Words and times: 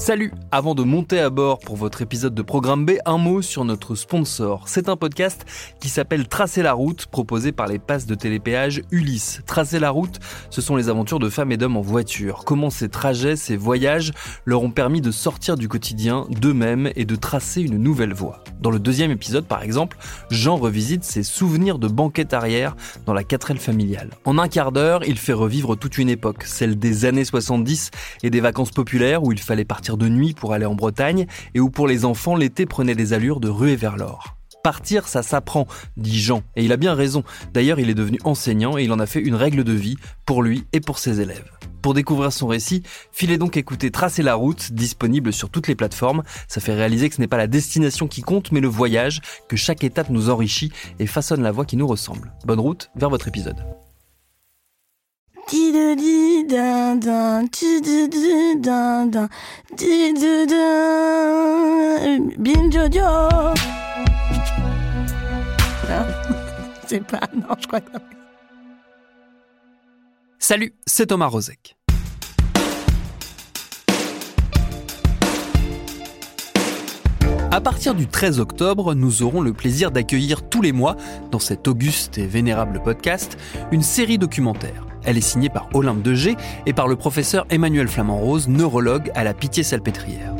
Salut 0.00 0.32
Avant 0.50 0.74
de 0.74 0.82
monter 0.82 1.20
à 1.20 1.28
bord 1.28 1.58
pour 1.58 1.76
votre 1.76 2.00
épisode 2.00 2.34
de 2.34 2.40
Programme 2.40 2.86
B, 2.86 2.92
un 3.04 3.18
mot 3.18 3.42
sur 3.42 3.66
notre 3.66 3.94
sponsor. 3.94 4.66
C'est 4.66 4.88
un 4.88 4.96
podcast 4.96 5.44
qui 5.78 5.90
s'appelle 5.90 6.26
Tracer 6.26 6.62
la 6.62 6.72
route, 6.72 7.04
proposé 7.04 7.52
par 7.52 7.66
les 7.66 7.78
passes 7.78 8.06
de 8.06 8.14
télépéage 8.14 8.80
Ulysse. 8.90 9.42
Tracer 9.44 9.78
la 9.78 9.90
route, 9.90 10.18
ce 10.48 10.62
sont 10.62 10.76
les 10.76 10.88
aventures 10.88 11.18
de 11.18 11.28
femmes 11.28 11.52
et 11.52 11.58
d'hommes 11.58 11.76
en 11.76 11.82
voiture. 11.82 12.44
Comment 12.46 12.70
ces 12.70 12.88
trajets, 12.88 13.36
ces 13.36 13.58
voyages 13.58 14.12
leur 14.46 14.62
ont 14.62 14.70
permis 14.70 15.02
de 15.02 15.10
sortir 15.10 15.58
du 15.58 15.68
quotidien 15.68 16.26
d'eux-mêmes 16.30 16.90
et 16.96 17.04
de 17.04 17.14
tracer 17.14 17.60
une 17.60 17.76
nouvelle 17.76 18.14
voie. 18.14 18.42
Dans 18.60 18.70
le 18.70 18.78
deuxième 18.78 19.10
épisode, 19.10 19.46
par 19.46 19.62
exemple, 19.62 19.96
Jean 20.30 20.56
revisite 20.56 21.04
ses 21.04 21.22
souvenirs 21.22 21.78
de 21.78 21.88
banquette 21.88 22.34
arrière 22.34 22.76
dans 23.06 23.14
la 23.14 23.22
4L 23.22 23.56
familiale. 23.56 24.10
En 24.24 24.36
un 24.38 24.48
quart 24.48 24.70
d'heure, 24.70 25.02
il 25.06 25.18
fait 25.18 25.32
revivre 25.32 25.76
toute 25.76 25.96
une 25.96 26.10
époque, 26.10 26.44
celle 26.44 26.78
des 26.78 27.06
années 27.06 27.24
70 27.24 27.90
et 28.22 28.30
des 28.30 28.40
vacances 28.40 28.70
populaires 28.70 29.22
où 29.22 29.32
il 29.32 29.40
fallait 29.40 29.64
partir 29.64 29.96
de 29.96 30.08
nuit 30.08 30.34
pour 30.34 30.52
aller 30.52 30.66
en 30.66 30.74
Bretagne 30.74 31.26
et 31.54 31.60
où 31.60 31.70
pour 31.70 31.88
les 31.88 32.04
enfants 32.04 32.36
l'été 32.36 32.66
prenait 32.66 32.94
des 32.94 33.12
allures 33.12 33.40
de 33.40 33.48
ruée 33.48 33.76
vers 33.76 33.96
l'or. 33.96 34.39
Partir, 34.62 35.08
ça 35.08 35.22
s'apprend, 35.22 35.66
dit 35.96 36.20
Jean, 36.20 36.42
et 36.56 36.64
il 36.64 36.72
a 36.72 36.76
bien 36.76 36.94
raison. 36.94 37.24
D'ailleurs, 37.52 37.80
il 37.80 37.90
est 37.90 37.94
devenu 37.94 38.18
enseignant 38.24 38.76
et 38.76 38.84
il 38.84 38.92
en 38.92 38.98
a 38.98 39.06
fait 39.06 39.20
une 39.20 39.34
règle 39.34 39.64
de 39.64 39.72
vie 39.72 39.96
pour 40.26 40.42
lui 40.42 40.64
et 40.72 40.80
pour 40.80 40.98
ses 40.98 41.20
élèves. 41.20 41.50
Pour 41.82 41.94
découvrir 41.94 42.32
son 42.32 42.46
récit, 42.46 42.82
filez 43.10 43.38
donc 43.38 43.56
écouter 43.56 43.90
Tracer 43.90 44.22
la 44.22 44.34
route, 44.34 44.72
disponible 44.72 45.32
sur 45.32 45.48
toutes 45.48 45.66
les 45.66 45.74
plateformes. 45.74 46.22
Ça 46.46 46.60
fait 46.60 46.74
réaliser 46.74 47.08
que 47.08 47.14
ce 47.14 47.20
n'est 47.20 47.26
pas 47.26 47.38
la 47.38 47.46
destination 47.46 48.06
qui 48.06 48.20
compte, 48.20 48.52
mais 48.52 48.60
le 48.60 48.68
voyage, 48.68 49.20
que 49.48 49.56
chaque 49.56 49.82
étape 49.82 50.10
nous 50.10 50.28
enrichit 50.28 50.72
et 50.98 51.06
façonne 51.06 51.42
la 51.42 51.52
voie 51.52 51.64
qui 51.64 51.76
nous 51.76 51.86
ressemble. 51.86 52.32
Bonne 52.44 52.60
route 52.60 52.90
vers 52.96 53.08
votre 53.08 53.28
épisode. 53.28 53.64
C'est 66.86 67.04
pas, 67.04 67.20
non, 67.34 67.56
je 67.60 67.66
crois 67.66 67.80
Salut, 70.38 70.72
c'est 70.86 71.06
Thomas 71.06 71.26
Rozek. 71.26 71.76
À 77.52 77.60
partir 77.60 77.94
du 77.94 78.06
13 78.06 78.38
octobre, 78.38 78.94
nous 78.94 79.22
aurons 79.22 79.40
le 79.40 79.52
plaisir 79.52 79.90
d'accueillir 79.90 80.48
tous 80.48 80.62
les 80.62 80.72
mois, 80.72 80.96
dans 81.30 81.40
cet 81.40 81.66
auguste 81.66 82.18
et 82.18 82.26
vénérable 82.26 82.80
podcast, 82.82 83.36
une 83.72 83.82
série 83.82 84.18
documentaire. 84.18 84.89
Elle 85.04 85.16
est 85.16 85.22
signée 85.22 85.48
par 85.48 85.68
Olympe 85.74 86.02
de 86.02 86.10
et 86.66 86.72
par 86.72 86.88
le 86.88 86.96
professeur 86.96 87.46
Emmanuel 87.50 87.88
Flamand-Rose, 87.88 88.48
neurologue 88.48 89.10
à 89.14 89.24
la 89.24 89.32
Pitié-Salpêtrière. 89.32 90.34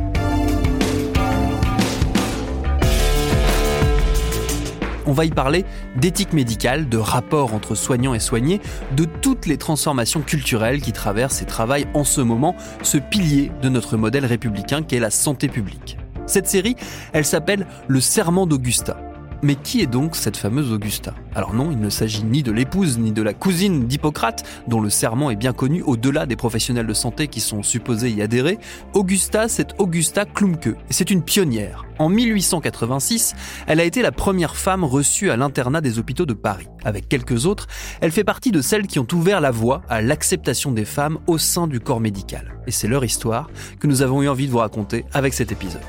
On 5.06 5.12
va 5.12 5.24
y 5.24 5.30
parler 5.30 5.64
d'éthique 5.96 6.32
médicale, 6.32 6.88
de 6.88 6.98
rapport 6.98 7.54
entre 7.54 7.74
soignants 7.74 8.14
et 8.14 8.20
soignés, 8.20 8.60
de 8.96 9.06
toutes 9.06 9.46
les 9.46 9.56
transformations 9.56 10.20
culturelles 10.20 10.80
qui 10.80 10.92
traversent 10.92 11.42
et 11.42 11.46
travaillent 11.46 11.88
en 11.94 12.04
ce 12.04 12.20
moment 12.20 12.54
ce 12.82 12.98
pilier 12.98 13.50
de 13.62 13.68
notre 13.68 13.96
modèle 13.96 14.26
républicain 14.26 14.82
qu'est 14.82 15.00
la 15.00 15.10
santé 15.10 15.48
publique. 15.48 15.98
Cette 16.26 16.46
série, 16.46 16.76
elle 17.12 17.24
s'appelle 17.24 17.66
Le 17.88 18.00
Serment 18.00 18.46
d'Augusta. 18.46 19.09
Mais 19.42 19.54
qui 19.54 19.80
est 19.80 19.86
donc 19.86 20.16
cette 20.16 20.36
fameuse 20.36 20.70
Augusta? 20.70 21.14
Alors 21.34 21.54
non, 21.54 21.70
il 21.70 21.78
ne 21.78 21.88
s'agit 21.88 22.24
ni 22.24 22.42
de 22.42 22.52
l'épouse 22.52 22.98
ni 22.98 23.12
de 23.12 23.22
la 23.22 23.32
cousine 23.32 23.86
d'Hippocrate, 23.86 24.44
dont 24.68 24.80
le 24.80 24.90
serment 24.90 25.30
est 25.30 25.36
bien 25.36 25.54
connu 25.54 25.82
au-delà 25.82 26.26
des 26.26 26.36
professionnels 26.36 26.86
de 26.86 26.92
santé 26.92 27.28
qui 27.28 27.40
sont 27.40 27.62
supposés 27.62 28.10
y 28.10 28.20
adhérer. 28.20 28.58
Augusta, 28.92 29.48
c'est 29.48 29.80
Augusta 29.80 30.26
Klumke, 30.26 30.66
et 30.66 30.92
c'est 30.92 31.10
une 31.10 31.22
pionnière. 31.22 31.86
En 31.98 32.10
1886, 32.10 33.34
elle 33.66 33.80
a 33.80 33.84
été 33.84 34.02
la 34.02 34.12
première 34.12 34.56
femme 34.56 34.84
reçue 34.84 35.30
à 35.30 35.36
l'internat 35.36 35.80
des 35.80 35.98
hôpitaux 35.98 36.26
de 36.26 36.34
Paris. 36.34 36.68
Avec 36.84 37.08
quelques 37.08 37.46
autres, 37.46 37.66
elle 38.00 38.12
fait 38.12 38.24
partie 38.24 38.50
de 38.50 38.60
celles 38.60 38.86
qui 38.86 38.98
ont 38.98 39.08
ouvert 39.12 39.40
la 39.40 39.50
voie 39.50 39.82
à 39.88 40.02
l'acceptation 40.02 40.72
des 40.72 40.84
femmes 40.84 41.18
au 41.26 41.38
sein 41.38 41.66
du 41.66 41.80
corps 41.80 42.00
médical. 42.00 42.58
Et 42.66 42.70
c'est 42.70 42.88
leur 42.88 43.04
histoire 43.04 43.50
que 43.78 43.86
nous 43.86 44.02
avons 44.02 44.22
eu 44.22 44.28
envie 44.28 44.46
de 44.46 44.52
vous 44.52 44.58
raconter 44.58 45.04
avec 45.12 45.32
cet 45.32 45.50
épisode. 45.50 45.82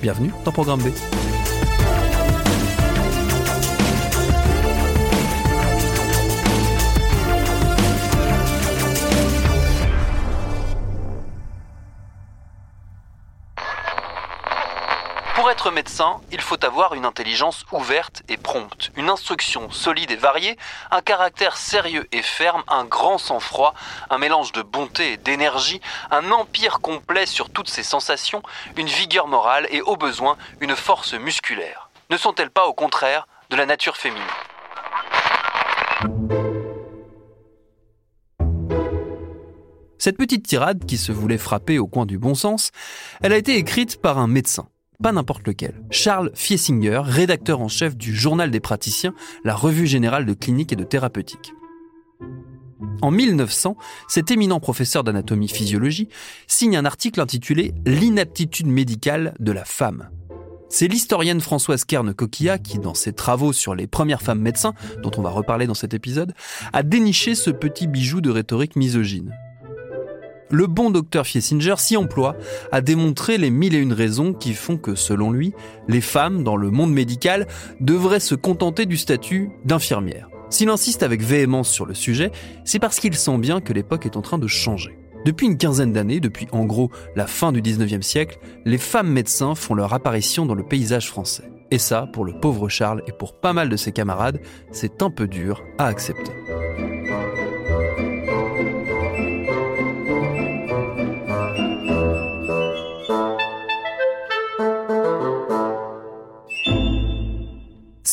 Bienvenue 0.00 0.32
dans 0.44 0.52
Programme 0.52 0.80
B. 0.80 0.88
Pour 15.64 15.70
être 15.70 15.76
médecin, 15.76 16.20
il 16.30 16.42
faut 16.42 16.62
avoir 16.62 16.92
une 16.92 17.06
intelligence 17.06 17.64
ouverte 17.72 18.22
et 18.28 18.36
prompte, 18.36 18.92
une 18.96 19.08
instruction 19.08 19.70
solide 19.70 20.10
et 20.10 20.16
variée, 20.16 20.58
un 20.90 21.00
caractère 21.00 21.56
sérieux 21.56 22.06
et 22.12 22.20
ferme, 22.20 22.62
un 22.68 22.84
grand 22.84 23.16
sang-froid, 23.16 23.72
un 24.10 24.18
mélange 24.18 24.52
de 24.52 24.60
bonté 24.60 25.12
et 25.12 25.16
d'énergie, 25.16 25.80
un 26.10 26.32
empire 26.32 26.80
complet 26.80 27.24
sur 27.24 27.48
toutes 27.48 27.70
ses 27.70 27.82
sensations, 27.82 28.42
une 28.76 28.88
vigueur 28.88 29.26
morale 29.26 29.66
et 29.70 29.80
au 29.80 29.96
besoin 29.96 30.36
une 30.60 30.76
force 30.76 31.14
musculaire. 31.14 31.88
Ne 32.10 32.18
sont-elles 32.18 32.50
pas 32.50 32.66
au 32.66 32.74
contraire 32.74 33.26
de 33.48 33.56
la 33.56 33.64
nature 33.64 33.96
féminine? 33.96 34.22
Cette 39.96 40.18
petite 40.18 40.46
tirade, 40.46 40.84
qui 40.84 40.98
se 40.98 41.12
voulait 41.12 41.38
frapper 41.38 41.78
au 41.78 41.86
coin 41.86 42.04
du 42.04 42.18
bon 42.18 42.34
sens, 42.34 42.70
elle 43.22 43.32
a 43.32 43.38
été 43.38 43.56
écrite 43.56 44.02
par 44.02 44.18
un 44.18 44.26
médecin 44.26 44.68
pas 45.02 45.12
n'importe 45.12 45.46
lequel. 45.46 45.82
Charles 45.90 46.30
Fiesinger, 46.34 47.02
rédacteur 47.04 47.60
en 47.60 47.68
chef 47.68 47.96
du 47.96 48.14
Journal 48.14 48.50
des 48.50 48.60
praticiens, 48.60 49.14
la 49.44 49.54
revue 49.54 49.86
générale 49.86 50.26
de 50.26 50.34
clinique 50.34 50.72
et 50.72 50.76
de 50.76 50.84
thérapeutique. 50.84 51.52
En 53.02 53.10
1900, 53.10 53.76
cet 54.08 54.30
éminent 54.30 54.60
professeur 54.60 55.04
d'anatomie-physiologie 55.04 56.08
signe 56.46 56.76
un 56.76 56.84
article 56.84 57.20
intitulé 57.20 57.74
L'inaptitude 57.86 58.66
médicale 58.66 59.34
de 59.40 59.52
la 59.52 59.64
femme. 59.64 60.10
C'est 60.68 60.88
l'historienne 60.88 61.40
Françoise 61.40 61.84
Kern-Coquillat 61.84 62.58
qui, 62.58 62.78
dans 62.78 62.94
ses 62.94 63.12
travaux 63.12 63.52
sur 63.52 63.74
les 63.74 63.86
premières 63.86 64.22
femmes 64.22 64.40
médecins, 64.40 64.74
dont 65.02 65.10
on 65.16 65.22
va 65.22 65.30
reparler 65.30 65.66
dans 65.66 65.74
cet 65.74 65.94
épisode, 65.94 66.34
a 66.72 66.82
déniché 66.82 67.34
ce 67.34 67.50
petit 67.50 67.86
bijou 67.86 68.20
de 68.20 68.30
rhétorique 68.30 68.74
misogyne 68.74 69.32
le 70.50 70.66
bon 70.66 70.90
docteur 70.90 71.26
Fiesinger 71.26 71.74
s'y 71.78 71.96
emploie 71.96 72.36
à 72.72 72.80
démontrer 72.80 73.38
les 73.38 73.50
mille 73.50 73.74
et 73.74 73.78
une 73.78 73.92
raisons 73.92 74.32
qui 74.32 74.54
font 74.54 74.76
que, 74.76 74.94
selon 74.94 75.30
lui, 75.30 75.52
les 75.88 76.00
femmes, 76.00 76.44
dans 76.44 76.56
le 76.56 76.70
monde 76.70 76.92
médical, 76.92 77.46
devraient 77.80 78.20
se 78.20 78.34
contenter 78.34 78.86
du 78.86 78.96
statut 78.96 79.50
d'infirmière. 79.64 80.28
S'il 80.50 80.68
insiste 80.68 81.02
avec 81.02 81.22
véhémence 81.22 81.68
sur 81.68 81.86
le 81.86 81.94
sujet, 81.94 82.30
c'est 82.64 82.78
parce 82.78 83.00
qu'il 83.00 83.14
sent 83.14 83.38
bien 83.38 83.60
que 83.60 83.72
l'époque 83.72 84.06
est 84.06 84.16
en 84.16 84.22
train 84.22 84.38
de 84.38 84.46
changer. 84.46 84.98
Depuis 85.24 85.46
une 85.46 85.56
quinzaine 85.56 85.92
d'années, 85.92 86.20
depuis 86.20 86.46
en 86.52 86.64
gros 86.64 86.90
la 87.16 87.26
fin 87.26 87.50
du 87.50 87.62
19e 87.62 88.02
siècle, 88.02 88.38
les 88.64 88.78
femmes 88.78 89.10
médecins 89.10 89.54
font 89.54 89.74
leur 89.74 89.94
apparition 89.94 90.44
dans 90.44 90.54
le 90.54 90.62
paysage 90.62 91.08
français. 91.08 91.50
Et 91.70 91.78
ça, 91.78 92.06
pour 92.12 92.24
le 92.24 92.38
pauvre 92.38 92.68
Charles 92.68 93.02
et 93.08 93.12
pour 93.12 93.40
pas 93.40 93.54
mal 93.54 93.68
de 93.68 93.76
ses 93.76 93.90
camarades, 93.90 94.40
c'est 94.70 95.02
un 95.02 95.10
peu 95.10 95.26
dur 95.26 95.62
à 95.78 95.86
accepter. 95.86 96.30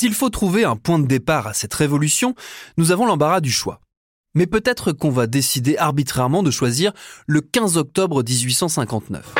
S'il 0.01 0.15
faut 0.15 0.31
trouver 0.31 0.63
un 0.63 0.77
point 0.77 0.97
de 0.97 1.05
départ 1.05 1.45
à 1.45 1.53
cette 1.53 1.75
révolution, 1.75 2.33
nous 2.75 2.91
avons 2.91 3.05
l'embarras 3.05 3.39
du 3.39 3.51
choix. 3.51 3.81
Mais 4.33 4.47
peut-être 4.47 4.93
qu'on 4.93 5.11
va 5.11 5.27
décider 5.27 5.77
arbitrairement 5.77 6.41
de 6.41 6.49
choisir 6.49 6.91
le 7.27 7.39
15 7.39 7.77
octobre 7.77 8.23
1859. 8.23 9.35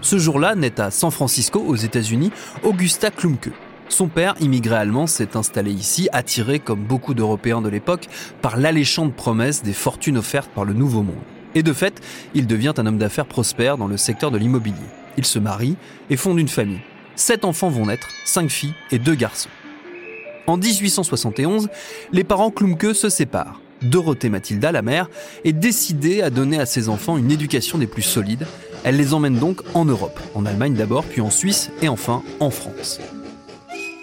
Ce 0.00 0.18
jour-là 0.18 0.56
naît 0.56 0.80
à 0.80 0.90
San 0.90 1.12
Francisco, 1.12 1.60
aux 1.60 1.76
États-Unis, 1.76 2.32
Augusta 2.64 3.12
Klumke. 3.12 3.52
Son 3.88 4.08
père, 4.08 4.34
immigré 4.40 4.74
allemand, 4.74 5.06
s'est 5.06 5.36
installé 5.36 5.70
ici, 5.70 6.08
attiré, 6.12 6.58
comme 6.58 6.82
beaucoup 6.82 7.14
d'Européens 7.14 7.62
de 7.62 7.68
l'époque, 7.68 8.08
par 8.42 8.56
l'alléchante 8.56 9.14
promesse 9.14 9.62
des 9.62 9.74
fortunes 9.74 10.18
offertes 10.18 10.50
par 10.50 10.64
le 10.64 10.72
Nouveau 10.72 11.04
Monde. 11.04 11.22
Et 11.54 11.62
de 11.62 11.72
fait, 11.72 12.00
il 12.34 12.48
devient 12.48 12.74
un 12.78 12.86
homme 12.86 12.98
d'affaires 12.98 13.26
prospère 13.26 13.78
dans 13.78 13.86
le 13.86 13.96
secteur 13.96 14.32
de 14.32 14.38
l'immobilier. 14.38 14.74
Il 15.16 15.24
se 15.24 15.38
marie 15.38 15.76
et 16.10 16.16
fonde 16.16 16.40
une 16.40 16.48
famille. 16.48 16.80
Sept 17.16 17.44
enfants 17.44 17.68
vont 17.68 17.86
naître, 17.86 18.08
cinq 18.24 18.50
filles 18.50 18.74
et 18.90 18.98
deux 18.98 19.14
garçons. 19.14 19.50
En 20.46 20.56
1871, 20.56 21.68
les 22.12 22.24
parents 22.24 22.50
Klumke 22.50 22.94
se 22.94 23.08
séparent. 23.08 23.60
Dorothée 23.82 24.30
Mathilda, 24.30 24.72
la 24.72 24.82
mère, 24.82 25.08
est 25.44 25.52
décidée 25.52 26.22
à 26.22 26.30
donner 26.30 26.58
à 26.58 26.66
ses 26.66 26.88
enfants 26.88 27.16
une 27.16 27.30
éducation 27.30 27.78
des 27.78 27.86
plus 27.86 28.02
solides. 28.02 28.46
Elle 28.82 28.96
les 28.96 29.14
emmène 29.14 29.38
donc 29.38 29.62
en 29.74 29.84
Europe, 29.84 30.20
en 30.34 30.44
Allemagne 30.44 30.74
d'abord, 30.74 31.04
puis 31.04 31.20
en 31.20 31.30
Suisse 31.30 31.70
et 31.82 31.88
enfin 31.88 32.22
en 32.40 32.50
France. 32.50 33.00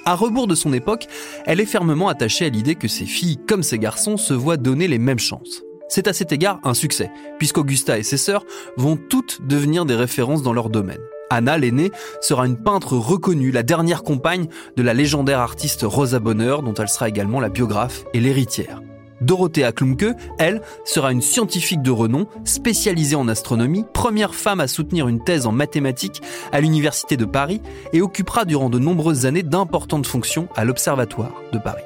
À 0.05 0.15
rebours 0.15 0.47
de 0.47 0.55
son 0.55 0.73
époque, 0.73 1.07
elle 1.45 1.59
est 1.59 1.65
fermement 1.65 2.09
attachée 2.09 2.45
à 2.45 2.49
l'idée 2.49 2.75
que 2.75 2.87
ses 2.87 3.05
filles, 3.05 3.39
comme 3.47 3.61
ses 3.61 3.77
garçons, 3.77 4.17
se 4.17 4.33
voient 4.33 4.57
donner 4.57 4.87
les 4.87 4.97
mêmes 4.97 5.19
chances. 5.19 5.61
C'est 5.93 6.07
à 6.07 6.13
cet 6.13 6.31
égard 6.31 6.61
un 6.63 6.73
succès, 6.73 7.11
puisqu'Augusta 7.37 7.99
et 7.99 8.03
ses 8.03 8.15
sœurs 8.15 8.45
vont 8.77 8.95
toutes 8.95 9.45
devenir 9.45 9.83
des 9.85 9.93
références 9.93 10.41
dans 10.41 10.53
leur 10.53 10.69
domaine. 10.69 11.01
Anna, 11.29 11.57
l'aînée, 11.57 11.91
sera 12.21 12.47
une 12.47 12.55
peintre 12.55 12.95
reconnue, 12.95 13.51
la 13.51 13.61
dernière 13.61 14.01
compagne 14.01 14.47
de 14.77 14.83
la 14.83 14.93
légendaire 14.93 15.39
artiste 15.39 15.81
Rosa 15.83 16.19
Bonheur, 16.19 16.63
dont 16.63 16.73
elle 16.75 16.87
sera 16.87 17.09
également 17.09 17.41
la 17.41 17.49
biographe 17.49 18.05
et 18.13 18.21
l'héritière. 18.21 18.81
Dorothea 19.19 19.73
Klumke, 19.73 20.15
elle, 20.39 20.61
sera 20.85 21.11
une 21.11 21.21
scientifique 21.21 21.81
de 21.81 21.91
renom, 21.91 22.25
spécialisée 22.45 23.17
en 23.17 23.27
astronomie, 23.27 23.83
première 23.93 24.33
femme 24.33 24.61
à 24.61 24.69
soutenir 24.69 25.09
une 25.09 25.21
thèse 25.21 25.45
en 25.45 25.51
mathématiques 25.51 26.21
à 26.53 26.61
l'Université 26.61 27.17
de 27.17 27.25
Paris 27.25 27.61
et 27.91 28.01
occupera 28.01 28.45
durant 28.45 28.69
de 28.69 28.79
nombreuses 28.79 29.25
années 29.25 29.43
d'importantes 29.43 30.07
fonctions 30.07 30.47
à 30.55 30.63
l'Observatoire 30.63 31.33
de 31.51 31.59
Paris. 31.59 31.83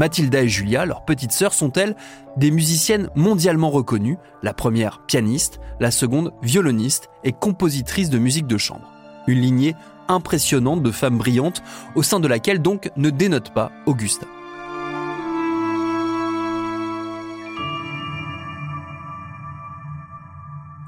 Mathilda 0.00 0.42
et 0.42 0.48
Julia, 0.48 0.86
leurs 0.86 1.04
petites 1.04 1.30
sœurs, 1.30 1.52
sont 1.52 1.72
elles 1.74 1.94
des 2.38 2.50
musiciennes 2.50 3.10
mondialement 3.14 3.68
reconnues, 3.68 4.16
la 4.42 4.54
première 4.54 5.02
pianiste, 5.06 5.60
la 5.78 5.90
seconde 5.90 6.32
violoniste 6.42 7.10
et 7.22 7.32
compositrice 7.32 8.08
de 8.08 8.18
musique 8.18 8.46
de 8.46 8.56
chambre. 8.56 8.90
Une 9.26 9.40
lignée 9.40 9.76
impressionnante 10.08 10.82
de 10.82 10.90
femmes 10.90 11.18
brillantes, 11.18 11.62
au 11.96 12.02
sein 12.02 12.18
de 12.18 12.28
laquelle 12.28 12.62
donc 12.62 12.90
ne 12.96 13.10
dénote 13.10 13.52
pas 13.52 13.72
Augusta. 13.84 14.26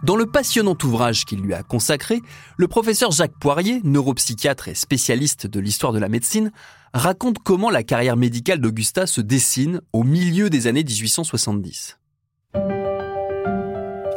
Dans 0.03 0.17
le 0.17 0.27
passionnant 0.27 0.77
ouvrage 0.83 1.25
qu'il 1.25 1.43
lui 1.43 1.55
a 1.55 1.63
consacré, 1.63 2.23
le 2.57 2.67
professeur 2.67 3.13
Jacques 3.13 3.39
Poirier, 3.39 3.81
neuropsychiatre 3.85 4.67
et 4.67 4.75
spécialiste 4.75 5.47
de 5.47 5.61
l'histoire 5.61 5.93
de 5.93 6.01
la 6.01 6.09
médecine, 6.09 6.51
raconte 6.93 7.39
comment 7.39 7.71
la 7.71 7.85
carrière 7.85 8.17
médicale 8.17 8.61
d'Augusta 8.61 9.07
se 9.07 9.21
dessine 9.21 9.81
au 9.93 10.03
milieu 10.03 10.51
des 10.51 10.67
années 10.67 10.83
1870. 10.83 11.99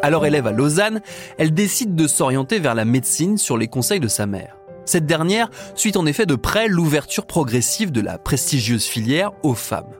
Alors 0.01 0.25
élève 0.25 0.47
à 0.47 0.51
Lausanne, 0.51 1.01
elle 1.37 1.53
décide 1.53 1.93
de 1.93 2.07
s'orienter 2.07 2.57
vers 2.57 2.73
la 2.73 2.85
médecine 2.85 3.37
sur 3.37 3.55
les 3.55 3.67
conseils 3.67 3.99
de 3.99 4.07
sa 4.07 4.25
mère. 4.25 4.57
Cette 4.85 5.05
dernière 5.05 5.51
suit 5.75 5.97
en 5.97 6.07
effet 6.07 6.25
de 6.25 6.35
près 6.35 6.67
l'ouverture 6.67 7.27
progressive 7.27 7.91
de 7.91 8.01
la 8.01 8.17
prestigieuse 8.17 8.85
filière 8.85 9.31
aux 9.43 9.55
femmes. 9.55 9.93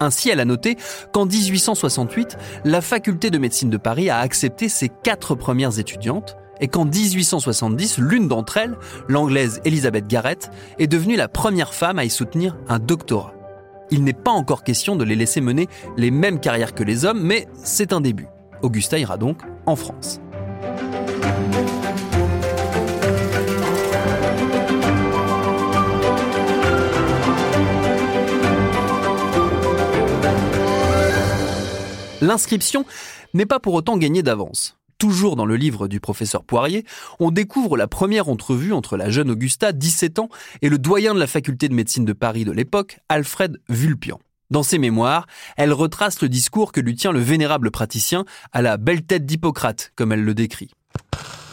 Ainsi, 0.00 0.30
elle 0.30 0.40
a 0.40 0.44
noté 0.46 0.76
qu'en 1.12 1.26
1868, 1.26 2.38
la 2.64 2.80
faculté 2.80 3.30
de 3.30 3.38
médecine 3.38 3.70
de 3.70 3.76
Paris 3.76 4.08
a 4.08 4.18
accepté 4.18 4.68
ses 4.68 4.88
quatre 4.88 5.34
premières 5.34 5.78
étudiantes 5.78 6.36
et 6.60 6.68
qu'en 6.68 6.84
1870, 6.84 7.98
l'une 7.98 8.28
d'entre 8.28 8.56
elles, 8.56 8.76
l'anglaise 9.08 9.60
Elizabeth 9.64 10.06
Garrett, 10.06 10.50
est 10.78 10.86
devenue 10.86 11.16
la 11.16 11.28
première 11.28 11.74
femme 11.74 11.98
à 11.98 12.04
y 12.04 12.10
soutenir 12.10 12.56
un 12.68 12.78
doctorat. 12.78 13.34
Il 13.90 14.04
n'est 14.04 14.12
pas 14.12 14.30
encore 14.30 14.62
question 14.62 14.96
de 14.96 15.04
les 15.04 15.16
laisser 15.16 15.40
mener 15.40 15.68
les 15.96 16.10
mêmes 16.10 16.40
carrières 16.40 16.74
que 16.74 16.84
les 16.84 17.04
hommes, 17.04 17.20
mais 17.22 17.48
c'est 17.54 17.92
un 17.92 18.00
début. 18.00 18.28
Augusta 18.62 18.98
ira 18.98 19.16
donc 19.16 19.38
en 19.66 19.76
France. 19.76 20.20
L'inscription 32.20 32.84
n'est 33.32 33.46
pas 33.46 33.60
pour 33.60 33.72
autant 33.72 33.96
gagnée 33.96 34.22
d'avance. 34.22 34.76
Toujours 34.98 35.36
dans 35.36 35.46
le 35.46 35.56
livre 35.56 35.88
du 35.88 36.00
professeur 36.00 36.44
Poirier, 36.44 36.84
on 37.18 37.30
découvre 37.30 37.78
la 37.78 37.88
première 37.88 38.28
entrevue 38.28 38.74
entre 38.74 38.98
la 38.98 39.08
jeune 39.08 39.30
Augusta, 39.30 39.72
17 39.72 40.18
ans, 40.18 40.28
et 40.60 40.68
le 40.68 40.76
doyen 40.76 41.14
de 41.14 41.18
la 41.18 41.26
faculté 41.26 41.70
de 41.70 41.74
médecine 41.74 42.04
de 42.04 42.12
Paris 42.12 42.44
de 42.44 42.52
l'époque, 42.52 42.98
Alfred 43.08 43.58
Vulpian. 43.70 44.20
Dans 44.50 44.62
ses 44.62 44.78
mémoires, 44.78 45.26
elle 45.56 45.72
retrace 45.72 46.20
le 46.20 46.28
discours 46.28 46.72
que 46.72 46.80
lui 46.80 46.94
tient 46.94 47.12
le 47.12 47.20
vénérable 47.20 47.70
praticien 47.70 48.26
à 48.52 48.60
la 48.60 48.76
belle 48.76 49.02
tête 49.02 49.24
d'Hippocrate, 49.24 49.92
comme 49.96 50.12
elle 50.12 50.24
le 50.24 50.34
décrit. 50.34 50.70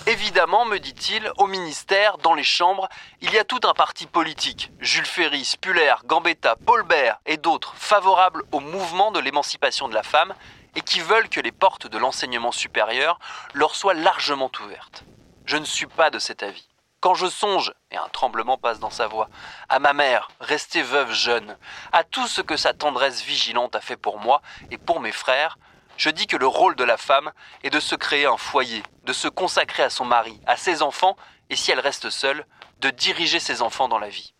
Évidemment, 0.07 0.65
me 0.65 0.77
dit-il, 0.77 1.29
au 1.37 1.47
ministère, 1.47 2.17
dans 2.17 2.33
les 2.33 2.43
chambres, 2.43 2.87
il 3.21 3.31
y 3.33 3.37
a 3.37 3.43
tout 3.43 3.59
un 3.65 3.73
parti 3.73 4.05
politique, 4.05 4.71
Jules 4.79 5.05
Ferry, 5.05 5.43
Spuller, 5.43 5.95
Gambetta, 6.05 6.55
Paulbert 6.65 7.19
et 7.25 7.35
d'autres, 7.35 7.73
favorables 7.75 8.43
au 8.53 8.61
mouvement 8.61 9.11
de 9.11 9.19
l'émancipation 9.19 9.89
de 9.89 9.93
la 9.93 10.03
femme 10.03 10.33
et 10.75 10.81
qui 10.81 10.99
veulent 10.99 11.29
que 11.29 11.39
les 11.39 11.51
portes 11.51 11.87
de 11.87 11.97
l'enseignement 11.97 12.51
supérieur 12.51 13.19
leur 13.53 13.75
soient 13.75 13.93
largement 13.93 14.51
ouvertes. 14.63 15.03
Je 15.45 15.57
ne 15.57 15.65
suis 15.65 15.87
pas 15.87 16.09
de 16.09 16.19
cet 16.19 16.43
avis. 16.43 16.67
Quand 16.99 17.13
je 17.13 17.27
songe, 17.27 17.73
et 17.91 17.97
un 17.97 18.09
tremblement 18.09 18.57
passe 18.57 18.79
dans 18.79 18.89
sa 18.89 19.07
voix, 19.07 19.29
à 19.69 19.79
ma 19.79 19.93
mère, 19.93 20.29
restée 20.39 20.81
veuve 20.81 21.13
jeune, 21.13 21.55
à 21.91 22.03
tout 22.03 22.27
ce 22.27 22.41
que 22.41 22.57
sa 22.57 22.73
tendresse 22.73 23.23
vigilante 23.23 23.75
a 23.75 23.81
fait 23.81 23.97
pour 23.97 24.19
moi 24.19 24.41
et 24.71 24.77
pour 24.77 24.99
mes 24.99 25.11
frères, 25.11 25.57
je 25.95 26.09
dis 26.09 26.27
que 26.27 26.37
le 26.37 26.47
rôle 26.47 26.75
de 26.75 26.83
la 26.83 26.97
femme 26.97 27.31
est 27.63 27.69
de 27.69 27.79
se 27.79 27.95
créer 27.95 28.25
un 28.25 28.37
foyer, 28.37 28.83
de 29.05 29.13
se 29.13 29.27
consacrer 29.27 29.83
à 29.83 29.89
son 29.89 30.05
mari, 30.05 30.39
à 30.47 30.57
ses 30.57 30.81
enfants, 30.81 31.15
et 31.49 31.55
si 31.55 31.71
elle 31.71 31.79
reste 31.79 32.09
seule, 32.09 32.45
de 32.81 32.89
diriger 32.89 33.39
ses 33.39 33.61
enfants 33.61 33.87
dans 33.87 33.99
la 33.99 34.09
vie. 34.09 34.33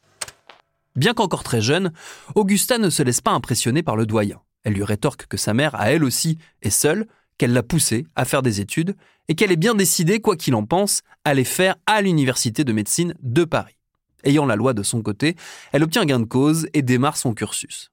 Bien 0.95 1.13
qu'encore 1.13 1.43
très 1.43 1.61
jeune, 1.61 1.93
Augusta 2.35 2.79
ne 2.79 2.89
se 2.89 3.03
laisse 3.03 3.21
pas 3.21 3.31
impressionner 3.31 3.83
par 3.83 3.95
le 3.95 4.05
doyen. 4.05 4.41
Elle 4.67 4.73
lui 4.73 4.83
rétorque 4.83 5.27
que 5.27 5.37
sa 5.37 5.53
mère, 5.53 5.75
à 5.75 5.93
elle 5.93 6.03
aussi, 6.03 6.39
est 6.61 6.69
seule, 6.69 7.07
qu'elle 7.37 7.53
l'a 7.53 7.63
poussée 7.63 8.05
à 8.17 8.25
faire 8.25 8.41
des 8.41 8.59
études 8.59 8.97
et 9.29 9.33
qu'elle 9.33 9.53
est 9.53 9.55
bien 9.55 9.75
décidée, 9.75 10.19
quoi 10.19 10.35
qu'il 10.35 10.55
en 10.55 10.65
pense, 10.65 11.03
à 11.23 11.33
les 11.33 11.45
faire 11.45 11.77
à 11.85 12.01
l'université 12.01 12.65
de 12.65 12.73
médecine 12.73 13.13
de 13.21 13.45
Paris. 13.45 13.77
Ayant 14.25 14.45
la 14.45 14.57
loi 14.57 14.73
de 14.73 14.83
son 14.83 15.01
côté, 15.01 15.37
elle 15.71 15.83
obtient 15.83 16.03
gain 16.03 16.19
de 16.19 16.25
cause 16.25 16.67
et 16.73 16.81
démarre 16.81 17.15
son 17.15 17.33
cursus. 17.33 17.91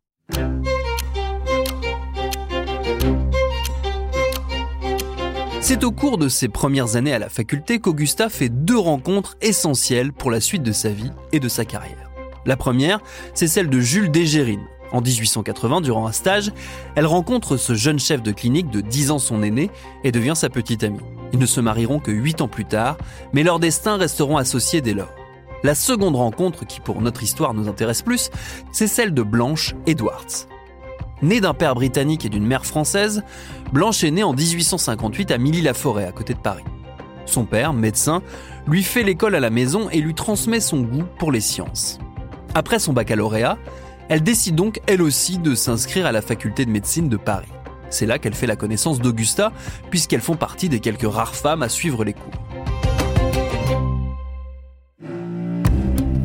C'est 5.61 5.85
au 5.85 5.93
cours 5.93 6.19
de 6.19 6.27
ses 6.29 6.49
premières 6.49 6.97
années 6.97 7.15
à 7.15 7.21
la 7.21 7.29
faculté 7.29 7.79
qu'Augusta 7.79 8.29
fait 8.29 8.49
deux 8.49 8.79
rencontres 8.79 9.37
essentielles 9.41 10.13
pour 10.13 10.33
la 10.33 10.41
suite 10.41 10.65
de 10.65 10.73
sa 10.73 10.89
vie 10.89 11.13
et 11.31 11.39
de 11.39 11.49
sa 11.49 11.65
carrière. 11.65 12.11
La 12.47 12.57
première, 12.57 13.01
c'est 13.33 13.47
celle 13.47 13.71
de 13.71 13.79
Jules 13.79 14.11
Dégérine, 14.11 14.67
en 14.95 15.01
1880, 15.01 15.81
durant 15.81 16.07
un 16.07 16.13
stage, 16.13 16.53
elle 16.95 17.07
rencontre 17.07 17.57
ce 17.57 17.75
jeune 17.75 17.99
chef 17.99 18.23
de 18.23 18.31
clinique 18.31 18.71
de 18.71 18.81
10 18.81 19.11
ans 19.11 19.19
son 19.19 19.43
aîné 19.43 19.71
et 20.05 20.13
devient 20.13 20.37
sa 20.37 20.49
petite 20.49 20.85
amie. 20.85 21.01
Ils 21.33 21.39
ne 21.41 21.47
se 21.47 21.61
marieront 21.61 21.99
que 21.99 22.13
8 22.13 22.43
ans 22.43 22.49
plus 22.49 22.65
tard, 22.65 22.97
mais 23.33 23.43
leurs 23.43 23.59
destins 23.59 23.97
resteront 23.97 24.37
associés 24.37 24.81
dès 24.81 24.95
lors. 24.95 25.13
La 25.65 25.75
seconde 25.75 26.15
rencontre, 26.15 26.65
qui 26.65 26.81
pour 26.81 27.01
notre 27.01 27.25
histoire 27.25 27.55
nous 27.55 27.69
intéresse 27.69 28.03
plus, 28.03 28.31
c'est 28.71 28.87
celle 28.87 29.13
de 29.13 29.23
Blanche 29.23 29.75
Edwards. 29.87 30.47
Née 31.23 31.41
d'un 31.41 31.55
père 31.55 31.75
britannique 31.75 32.25
et 32.25 32.29
d'une 32.29 32.47
mère 32.47 32.65
française, 32.65 33.25
Blanche 33.73 34.05
est 34.05 34.13
née 34.13 34.23
en 34.23 34.33
1858 34.33 35.33
à 35.33 35.39
Milly-la-Forêt, 35.39 36.05
à 36.05 36.13
côté 36.13 36.35
de 36.35 36.39
Paris. 36.39 36.65
Son 37.27 37.47
père, 37.47 37.73
médecin, 37.73 38.23
lui 38.69 38.85
fait 38.85 39.03
l'école 39.03 39.35
à 39.35 39.41
la 39.41 39.51
maison 39.51 39.89
et 39.91 40.01
lui 40.01 40.15
transmet 40.15 40.61
son 40.61 40.83
goût 40.83 41.05
pour 41.19 41.33
les 41.33 41.41
sciences. 41.41 41.99
Après 42.55 42.79
son 42.79 42.93
baccalauréat, 42.93 43.59
elle 44.09 44.23
décide 44.23 44.55
donc 44.55 44.81
elle 44.87 45.03
aussi 45.03 45.39
de 45.39 45.55
s'inscrire 45.55 46.07
à 46.07 46.13
la 46.13 46.23
faculté 46.23 46.65
de 46.65 46.71
médecine 46.71 47.09
de 47.09 47.17
Paris. 47.17 47.49
C'est 47.91 48.07
là 48.07 48.19
qu'elle 48.19 48.35
fait 48.35 48.47
la 48.47 48.57
connaissance 48.57 49.01
d'Augusta, 49.01 49.53
puisqu'elles 49.91 50.21
font 50.21 50.37
partie 50.37 50.69
des 50.69 50.81
quelques 50.81 51.11
rares 51.11 51.35
femmes 51.35 51.63
à 51.63 51.69
suivre 51.69 52.05
les 52.05 52.13
cours. 52.13 52.33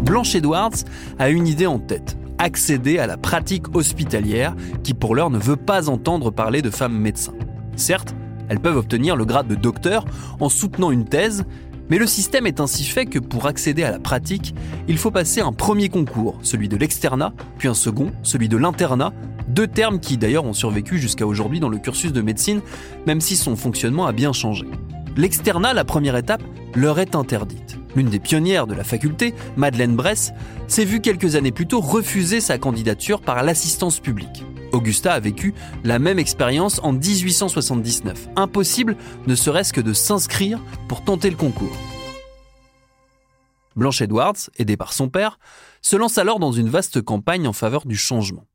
Blanche 0.04 0.34
Edwards 0.34 0.74
a 1.20 1.30
une 1.30 1.48
idée 1.48 1.68
en 1.68 1.78
tête, 1.78 2.18
accéder 2.40 2.98
à 2.98 3.06
la 3.06 3.18
pratique 3.18 3.76
hospitalière 3.76 4.56
qui 4.84 4.96
pour 4.96 5.14
l'heure 5.14 5.30
ne 5.30 5.38
veut 5.38 5.56
pas 5.56 5.90
entendre 5.90 6.32
parler 6.32 6.64
de 6.64 6.72
femmes 6.72 6.98
médecins. 6.98 7.36
Certes, 7.76 8.16
elles 8.50 8.60
peuvent 8.60 8.78
obtenir 8.78 9.16
le 9.16 9.26
grade 9.26 9.48
de 9.48 9.54
docteur 9.54 10.06
en 10.40 10.50
soutenant 10.50 10.90
une 10.90 11.06
thèse, 11.06 11.46
mais 11.90 11.98
le 11.98 12.08
système 12.08 12.48
est 12.48 12.60
ainsi 12.60 12.84
fait 12.84 13.06
que 13.06 13.20
pour 13.20 13.48
accéder 13.48 13.84
à 13.84 13.92
la 13.92 14.00
pratique, 14.00 14.54
il 14.88 14.98
faut 14.98 15.12
passer 15.12 15.42
un 15.42 15.54
premier 15.54 15.90
concours, 15.90 16.38
celui 16.44 16.70
de 16.70 16.78
l'externat, 16.78 17.34
puis 17.58 17.68
un 17.68 17.74
second, 17.74 18.12
celui 18.24 18.50
de 18.50 18.58
l'internat, 18.58 19.14
deux 19.48 19.68
termes 19.68 20.00
qui 20.00 20.18
d'ailleurs 20.18 20.46
ont 20.46 20.54
survécu 20.54 21.00
jusqu'à 21.00 21.26
aujourd'hui 21.26 21.60
dans 21.60 21.70
le 21.70 21.80
cursus 21.80 22.14
de 22.14 22.22
médecine, 22.22 22.62
même 23.08 23.22
si 23.22 23.36
son 23.36 23.56
fonctionnement 23.56 24.06
a 24.06 24.12
bien 24.12 24.34
changé. 24.34 24.66
L'externat, 25.18 25.74
la 25.74 25.84
première 25.84 26.16
étape, 26.16 26.44
leur 26.76 27.00
est 27.00 27.16
interdite. 27.16 27.78
L'une 27.96 28.10
des 28.10 28.20
pionnières 28.20 28.68
de 28.68 28.76
la 28.76 28.84
faculté, 28.84 29.34
Madeleine 29.58 29.96
Bress, 29.96 30.32
s'est 30.68 30.86
vue 30.86 31.02
quelques 31.02 31.36
années 31.36 31.52
plus 31.52 31.66
tôt 31.66 31.82
refuser 31.82 32.40
sa 32.40 32.60
candidature 32.60 33.22
par 33.22 33.44
l'assistance 33.44 34.00
publique. 34.00 34.46
Augusta 34.72 35.14
a 35.14 35.20
vécu 35.20 35.54
la 35.84 36.00
même 36.00 36.20
expérience 36.20 36.80
en 36.84 36.94
1879. 36.94 38.30
Impossible 38.36 38.96
ne 39.28 39.36
serait-ce 39.36 39.74
que 39.74 39.82
de 39.82 39.94
s'inscrire 39.94 40.60
pour 40.88 41.04
tenter 41.04 41.30
le 41.30 41.36
concours. 41.36 41.76
Blanche 43.76 44.02
Edwards, 44.02 44.50
aidée 44.58 44.78
par 44.78 44.94
son 44.94 45.10
père, 45.10 45.40
se 45.82 45.96
lance 45.96 46.18
alors 46.18 46.40
dans 46.40 46.52
une 46.52 46.70
vaste 46.70 47.02
campagne 47.02 47.48
en 47.48 47.54
faveur 47.54 47.86
du 47.86 47.96
changement. 47.96 48.46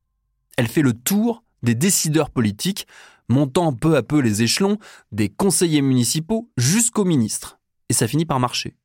Elle 0.56 0.68
fait 0.68 0.82
le 0.82 0.92
tour 0.92 1.42
des 1.62 1.74
décideurs 1.74 2.30
politiques, 2.30 2.86
montant 3.28 3.72
peu 3.72 3.96
à 3.96 4.02
peu 4.02 4.20
les 4.20 4.42
échelons 4.42 4.78
des 5.12 5.28
conseillers 5.28 5.82
municipaux 5.82 6.50
jusqu'aux 6.56 7.04
ministres. 7.04 7.58
Et 7.88 7.94
ça 7.94 8.06
finit 8.06 8.26
par 8.26 8.38
marcher. 8.38 8.76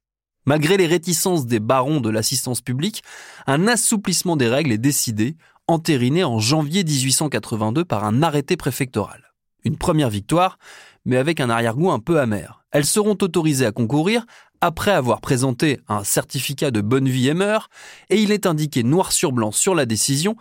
Malgré 0.45 0.77
les 0.77 0.87
réticences 0.87 1.45
des 1.45 1.59
barons 1.59 1.99
de 2.01 2.09
l'assistance 2.09 2.61
publique, 2.61 3.03
un 3.45 3.67
assouplissement 3.67 4.37
des 4.37 4.47
règles 4.47 4.71
est 4.71 4.77
décidé, 4.77 5.35
entériné 5.69 6.23
en 6.23 6.39
janvier 6.39 6.83
1882 6.83 7.85
par 7.85 8.03
un 8.03 8.23
arrêté 8.23 8.57
préfectoral. 8.57 9.33
Une 9.63 9.77
première 9.77 10.09
victoire, 10.09 10.57
mais 11.05 11.17
avec 11.17 11.39
un 11.39 11.49
arrière-goût 11.49 11.91
un 11.91 11.99
peu 11.99 12.19
amer. 12.19 12.63
Elles 12.71 12.85
seront 12.85 13.17
autorisées 13.21 13.65
à 13.65 13.71
concourir 13.71 14.25
après 14.61 14.91
avoir 14.91 15.21
présenté 15.21 15.79
un 15.87 16.03
certificat 16.03 16.71
de 16.71 16.81
bonne 16.81 17.07
vie 17.07 17.29
et 17.29 17.33
mœurs, 17.33 17.69
et 18.09 18.21
il 18.21 18.31
est 18.31 18.45
indiqué 18.45 18.83
noir 18.83 19.11
sur 19.11 19.31
blanc 19.31 19.51
sur 19.51 19.75
la 19.75 19.85
décision 19.85 20.35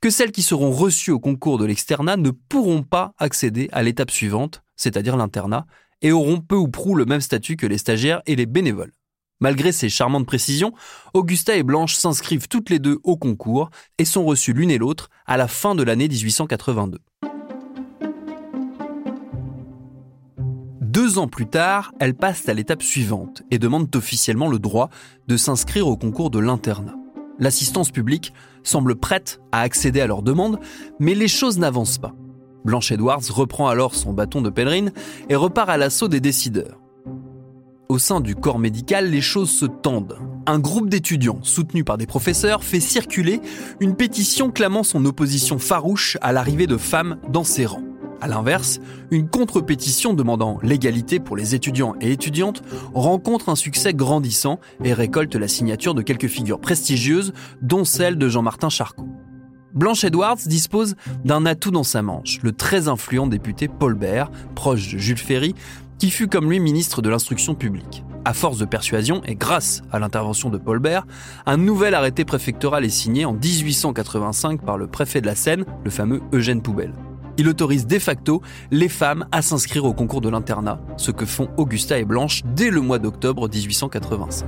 que 0.00 0.10
celles 0.10 0.32
qui 0.32 0.42
seront 0.42 0.70
reçues 0.70 1.10
au 1.10 1.18
concours 1.18 1.58
de 1.58 1.64
l'externat 1.64 2.16
ne 2.16 2.30
pourront 2.30 2.82
pas 2.82 3.14
accéder 3.18 3.70
à 3.72 3.82
l'étape 3.82 4.10
suivante, 4.10 4.62
c'est-à-dire 4.76 5.16
l'internat, 5.16 5.66
et 6.02 6.12
auront 6.12 6.40
peu 6.40 6.56
ou 6.56 6.68
prou 6.68 6.94
le 6.94 7.06
même 7.06 7.22
statut 7.22 7.56
que 7.56 7.66
les 7.66 7.78
stagiaires 7.78 8.22
et 8.26 8.36
les 8.36 8.46
bénévoles. 8.46 8.92
Malgré 9.44 9.72
ces 9.72 9.90
charmantes 9.90 10.24
précisions, 10.24 10.72
Augusta 11.12 11.54
et 11.54 11.62
Blanche 11.62 11.96
s'inscrivent 11.96 12.48
toutes 12.48 12.70
les 12.70 12.78
deux 12.78 12.98
au 13.04 13.18
concours 13.18 13.68
et 13.98 14.06
sont 14.06 14.24
reçues 14.24 14.54
l'une 14.54 14.70
et 14.70 14.78
l'autre 14.78 15.10
à 15.26 15.36
la 15.36 15.48
fin 15.48 15.74
de 15.74 15.82
l'année 15.82 16.08
1882. 16.08 16.98
Deux 20.80 21.18
ans 21.18 21.28
plus 21.28 21.46
tard, 21.46 21.92
elles 22.00 22.14
passent 22.14 22.48
à 22.48 22.54
l'étape 22.54 22.82
suivante 22.82 23.42
et 23.50 23.58
demandent 23.58 23.94
officiellement 23.94 24.48
le 24.48 24.58
droit 24.58 24.88
de 25.28 25.36
s'inscrire 25.36 25.88
au 25.88 25.98
concours 25.98 26.30
de 26.30 26.38
l'internat. 26.38 26.94
L'assistance 27.38 27.90
publique 27.90 28.32
semble 28.62 28.96
prête 28.96 29.42
à 29.52 29.60
accéder 29.60 30.00
à 30.00 30.06
leur 30.06 30.22
demande, 30.22 30.58
mais 31.00 31.14
les 31.14 31.28
choses 31.28 31.58
n'avancent 31.58 31.98
pas. 31.98 32.14
Blanche 32.64 32.92
Edwards 32.92 33.28
reprend 33.28 33.68
alors 33.68 33.94
son 33.94 34.14
bâton 34.14 34.40
de 34.40 34.48
pèlerine 34.48 34.94
et 35.28 35.36
repart 35.36 35.68
à 35.68 35.76
l'assaut 35.76 36.08
des 36.08 36.20
décideurs. 36.20 36.80
Au 37.90 37.98
sein 37.98 38.20
du 38.20 38.34
corps 38.34 38.58
médical, 38.58 39.10
les 39.10 39.20
choses 39.20 39.50
se 39.50 39.66
tendent. 39.66 40.16
Un 40.46 40.58
groupe 40.58 40.88
d'étudiants, 40.88 41.40
soutenu 41.42 41.84
par 41.84 41.98
des 41.98 42.06
professeurs, 42.06 42.64
fait 42.64 42.80
circuler 42.80 43.40
une 43.78 43.94
pétition 43.94 44.50
clamant 44.50 44.82
son 44.82 45.04
opposition 45.04 45.58
farouche 45.58 46.16
à 46.22 46.32
l'arrivée 46.32 46.66
de 46.66 46.78
femmes 46.78 47.18
dans 47.28 47.44
ses 47.44 47.66
rangs. 47.66 47.84
A 48.22 48.26
l'inverse, 48.26 48.80
une 49.10 49.28
contre-pétition 49.28 50.14
demandant 50.14 50.58
l'égalité 50.62 51.20
pour 51.20 51.36
les 51.36 51.54
étudiants 51.54 51.94
et 52.00 52.10
étudiantes 52.10 52.62
rencontre 52.94 53.50
un 53.50 53.56
succès 53.56 53.92
grandissant 53.92 54.60
et 54.82 54.94
récolte 54.94 55.36
la 55.36 55.48
signature 55.48 55.94
de 55.94 56.00
quelques 56.00 56.28
figures 56.28 56.60
prestigieuses, 56.60 57.34
dont 57.60 57.84
celle 57.84 58.16
de 58.16 58.28
Jean-Martin 58.30 58.70
Charcot. 58.70 59.06
Blanche 59.74 60.04
Edwards 60.04 60.38
dispose 60.46 60.94
d'un 61.24 61.44
atout 61.46 61.72
dans 61.72 61.82
sa 61.82 62.00
manche, 62.00 62.38
le 62.42 62.52
très 62.52 62.86
influent 62.86 63.26
député 63.26 63.66
Paul 63.66 63.94
Bert, 63.94 64.30
proche 64.54 64.92
de 64.92 64.98
Jules 64.98 65.18
Ferry, 65.18 65.56
qui 65.98 66.10
fut 66.10 66.28
comme 66.28 66.50
lui 66.50 66.60
ministre 66.60 67.02
de 67.02 67.10
l'instruction 67.10 67.54
publique. 67.54 68.04
À 68.24 68.32
force 68.32 68.58
de 68.58 68.64
persuasion 68.64 69.22
et 69.26 69.34
grâce 69.34 69.82
à 69.92 69.98
l'intervention 69.98 70.48
de 70.48 70.58
Paul 70.58 70.78
Bert, 70.78 71.06
un 71.44 71.56
nouvel 71.56 71.94
arrêté 71.94 72.24
préfectoral 72.24 72.84
est 72.84 72.90
signé 72.90 73.24
en 73.24 73.34
1885 73.34 74.64
par 74.64 74.78
le 74.78 74.86
préfet 74.86 75.20
de 75.20 75.26
la 75.26 75.34
Seine, 75.34 75.64
le 75.84 75.90
fameux 75.90 76.22
Eugène 76.32 76.62
Poubelle. 76.62 76.94
Il 77.36 77.48
autorise 77.48 77.86
de 77.86 77.98
facto 77.98 78.42
les 78.70 78.88
femmes 78.88 79.26
à 79.32 79.42
s'inscrire 79.42 79.84
au 79.84 79.92
concours 79.92 80.20
de 80.20 80.28
l'internat, 80.28 80.80
ce 80.96 81.10
que 81.10 81.26
font 81.26 81.48
Augusta 81.56 81.98
et 81.98 82.04
Blanche 82.04 82.42
dès 82.54 82.70
le 82.70 82.80
mois 82.80 82.98
d'octobre 82.98 83.48
1885. 83.48 84.46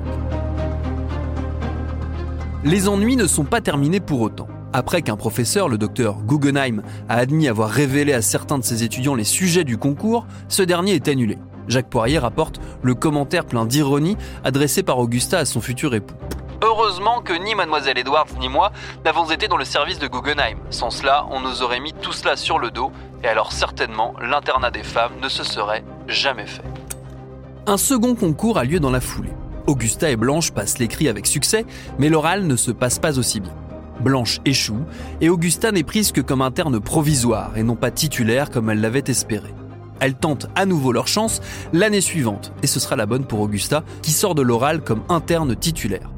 Les 2.65 2.89
ennuis 2.89 3.17
ne 3.17 3.27
sont 3.27 3.45
pas 3.45 3.61
terminés 3.61 4.01
pour 4.01 4.21
autant. 4.21 4.49
Après 4.77 5.01
qu'un 5.01 5.17
professeur, 5.17 5.71
le 5.71 5.79
docteur 5.79 6.19
Guggenheim, 6.19 6.83
a 7.09 7.17
admis 7.17 7.49
avoir 7.49 7.71
révélé 7.71 8.13
à 8.13 8.21
certains 8.21 8.59
de 8.59 8.63
ses 8.63 8.83
étudiants 8.83 9.15
les 9.15 9.25
sujets 9.25 9.65
du 9.65 9.79
concours, 9.79 10.27
ce 10.51 10.63
dernier 10.63 10.93
est 10.93 11.09
annulé. 11.09 11.39
Jacques 11.67 11.89
Poirier 11.89 12.19
rapporte 12.19 12.61
le 12.83 12.95
commentaire 12.95 13.47
plein 13.47 13.65
d'ironie 13.65 14.19
adressé 14.45 14.83
par 14.83 14.99
Augusta 14.99 15.39
à 15.39 15.45
son 15.47 15.63
futur 15.63 15.95
époux. 15.95 16.15
Heureusement 16.63 17.23
que 17.23 17.33
ni 17.33 17.55
Mademoiselle 17.55 17.97
Edwards 17.97 18.27
ni 18.39 18.51
moi 18.51 18.71
n'avons 19.07 19.31
été 19.31 19.49
dans 19.49 19.57
le 19.57 19.65
service 19.65 19.99
de 19.99 20.09
Guggenheim. 20.09 20.59
Sans 20.69 20.91
cela, 20.91 21.25
on 21.31 21.41
nous 21.41 21.63
aurait 21.63 21.81
mis 21.81 21.95
tout 21.95 22.13
cela 22.13 22.37
sur 22.37 22.59
le 22.59 22.71
dos, 22.71 22.93
et 23.25 23.29
alors 23.29 23.53
certainement 23.53 24.13
l'internat 24.21 24.71
des 24.71 24.85
femmes 24.85 25.13
ne 25.23 25.31
se 25.31 25.43
serait 25.43 25.85
jamais 26.07 26.45
fait. 26.45 26.65
Un 27.67 27.79
second 27.79 28.15
concours 28.15 28.59
a 28.59 28.65
lieu 28.65 28.79
dans 28.79 28.91
la 28.91 29.01
foulée. 29.01 29.33
Augusta 29.67 30.11
et 30.11 30.17
Blanche 30.17 30.51
passent 30.51 30.79
l'écrit 30.79 31.09
avec 31.09 31.27
succès, 31.27 31.65
mais 31.99 32.11
l'oral 32.11 32.47
ne 32.47 32.57
se 32.57 32.73
passe 32.73 32.99
pas 32.99 33.19
aussi 33.19 33.41
bien. 33.41 33.55
Blanche 34.01 34.41
échoue, 34.45 34.85
et 35.21 35.29
Augusta 35.29 35.73
n'est 35.73 35.83
prise 35.83 36.13
que 36.13 36.21
comme 36.21 36.43
interne 36.43 36.81
provisoire 36.81 37.57
et 37.57 37.63
non 37.63 37.77
pas 37.77 37.91
titulaire 37.91 38.51
comme 38.51 38.71
elle 38.71 38.81
l'avait 38.81 39.05
espéré. 39.07 39.55
Elles 40.01 40.15
tentent 40.15 40.49
à 40.55 40.67
nouveau 40.67 40.93
leur 40.93 41.09
chance 41.09 41.41
l'année 41.73 42.01
suivante, 42.01 42.53
et 42.63 42.67
ce 42.67 42.81
sera 42.81 42.97
la 42.97 43.07
bonne 43.07 43.27
pour 43.27 43.41
Augusta, 43.41 43.85
qui 44.03 44.13
sort 44.13 44.35
de 44.35 44.43
l'oral 44.43 44.83
comme 44.83 45.03
interne 45.09 45.57
titulaire. 45.57 46.11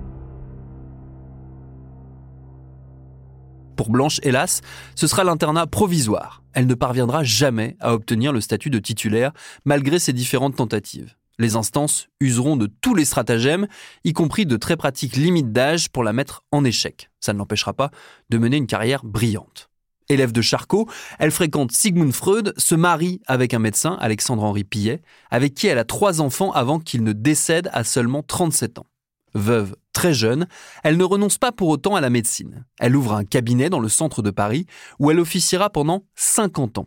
Pour 3.76 3.90
Blanche, 3.90 4.18
hélas, 4.24 4.60
ce 4.96 5.06
sera 5.06 5.22
l'internat 5.22 5.68
provisoire. 5.68 6.42
Elle 6.52 6.66
ne 6.66 6.74
parviendra 6.74 7.22
jamais 7.22 7.76
à 7.78 7.94
obtenir 7.94 8.32
le 8.32 8.40
statut 8.40 8.70
de 8.70 8.80
titulaire, 8.80 9.30
malgré 9.64 10.00
ses 10.00 10.12
différentes 10.12 10.56
tentatives. 10.56 11.17
Les 11.38 11.54
instances 11.54 12.08
useront 12.20 12.56
de 12.56 12.66
tous 12.66 12.94
les 12.94 13.04
stratagèmes, 13.04 13.68
y 14.04 14.12
compris 14.12 14.44
de 14.44 14.56
très 14.56 14.76
pratiques 14.76 15.16
limites 15.16 15.52
d'âge 15.52 15.88
pour 15.88 16.02
la 16.02 16.12
mettre 16.12 16.42
en 16.50 16.64
échec. 16.64 17.10
Ça 17.20 17.32
ne 17.32 17.38
l'empêchera 17.38 17.74
pas 17.74 17.90
de 18.28 18.38
mener 18.38 18.56
une 18.56 18.66
carrière 18.66 19.04
brillante. 19.04 19.70
Élève 20.08 20.32
de 20.32 20.40
Charcot, 20.40 20.88
elle 21.18 21.30
fréquente 21.30 21.70
Sigmund 21.70 22.12
Freud, 22.12 22.54
se 22.56 22.74
marie 22.74 23.20
avec 23.26 23.54
un 23.54 23.58
médecin, 23.58 23.96
Alexandre-Henri 24.00 24.64
Pillet, 24.64 25.02
avec 25.30 25.54
qui 25.54 25.66
elle 25.66 25.78
a 25.78 25.84
trois 25.84 26.20
enfants 26.20 26.50
avant 26.52 26.80
qu'il 26.80 27.04
ne 27.04 27.12
décède 27.12 27.68
à 27.72 27.84
seulement 27.84 28.22
37 28.22 28.78
ans. 28.78 28.86
Veuve 29.34 29.76
très 29.92 30.14
jeune, 30.14 30.48
elle 30.82 30.96
ne 30.96 31.04
renonce 31.04 31.38
pas 31.38 31.52
pour 31.52 31.68
autant 31.68 31.94
à 31.94 32.00
la 32.00 32.10
médecine. 32.10 32.64
Elle 32.80 32.96
ouvre 32.96 33.12
un 33.12 33.24
cabinet 33.24 33.68
dans 33.68 33.80
le 33.80 33.88
centre 33.88 34.22
de 34.22 34.30
Paris 34.30 34.66
où 34.98 35.10
elle 35.10 35.20
officiera 35.20 35.70
pendant 35.70 36.04
50 36.16 36.78
ans. 36.78 36.86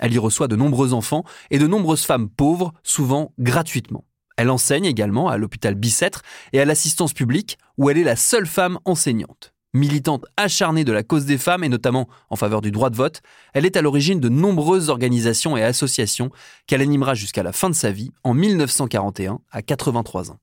Elle 0.00 0.14
y 0.14 0.18
reçoit 0.18 0.48
de 0.48 0.56
nombreux 0.56 0.92
enfants 0.94 1.24
et 1.50 1.58
de 1.58 1.66
nombreuses 1.68 2.04
femmes 2.04 2.28
pauvres, 2.28 2.72
souvent 2.82 3.32
gratuitement. 3.38 4.04
Elle 4.36 4.50
enseigne 4.50 4.86
également 4.86 5.28
à 5.28 5.36
l'hôpital 5.36 5.74
Bicêtre 5.74 6.22
et 6.54 6.60
à 6.60 6.64
l'assistance 6.64 7.12
publique 7.12 7.58
où 7.76 7.90
elle 7.90 7.98
est 7.98 8.04
la 8.04 8.16
seule 8.16 8.46
femme 8.46 8.78
enseignante. 8.86 9.52
Militante 9.74 10.24
acharnée 10.36 10.84
de 10.84 10.92
la 10.92 11.04
cause 11.04 11.26
des 11.26 11.38
femmes 11.38 11.62
et 11.62 11.68
notamment 11.68 12.08
en 12.30 12.36
faveur 12.36 12.62
du 12.62 12.72
droit 12.72 12.90
de 12.90 12.96
vote, 12.96 13.20
elle 13.52 13.66
est 13.66 13.76
à 13.76 13.82
l'origine 13.82 14.18
de 14.18 14.30
nombreuses 14.30 14.88
organisations 14.88 15.56
et 15.56 15.62
associations 15.62 16.30
qu'elle 16.66 16.80
animera 16.80 17.14
jusqu'à 17.14 17.42
la 17.42 17.52
fin 17.52 17.68
de 17.68 17.74
sa 17.74 17.92
vie 17.92 18.10
en 18.24 18.34
1941 18.34 19.40
à 19.52 19.62
83 19.62 20.32
ans. 20.32 20.38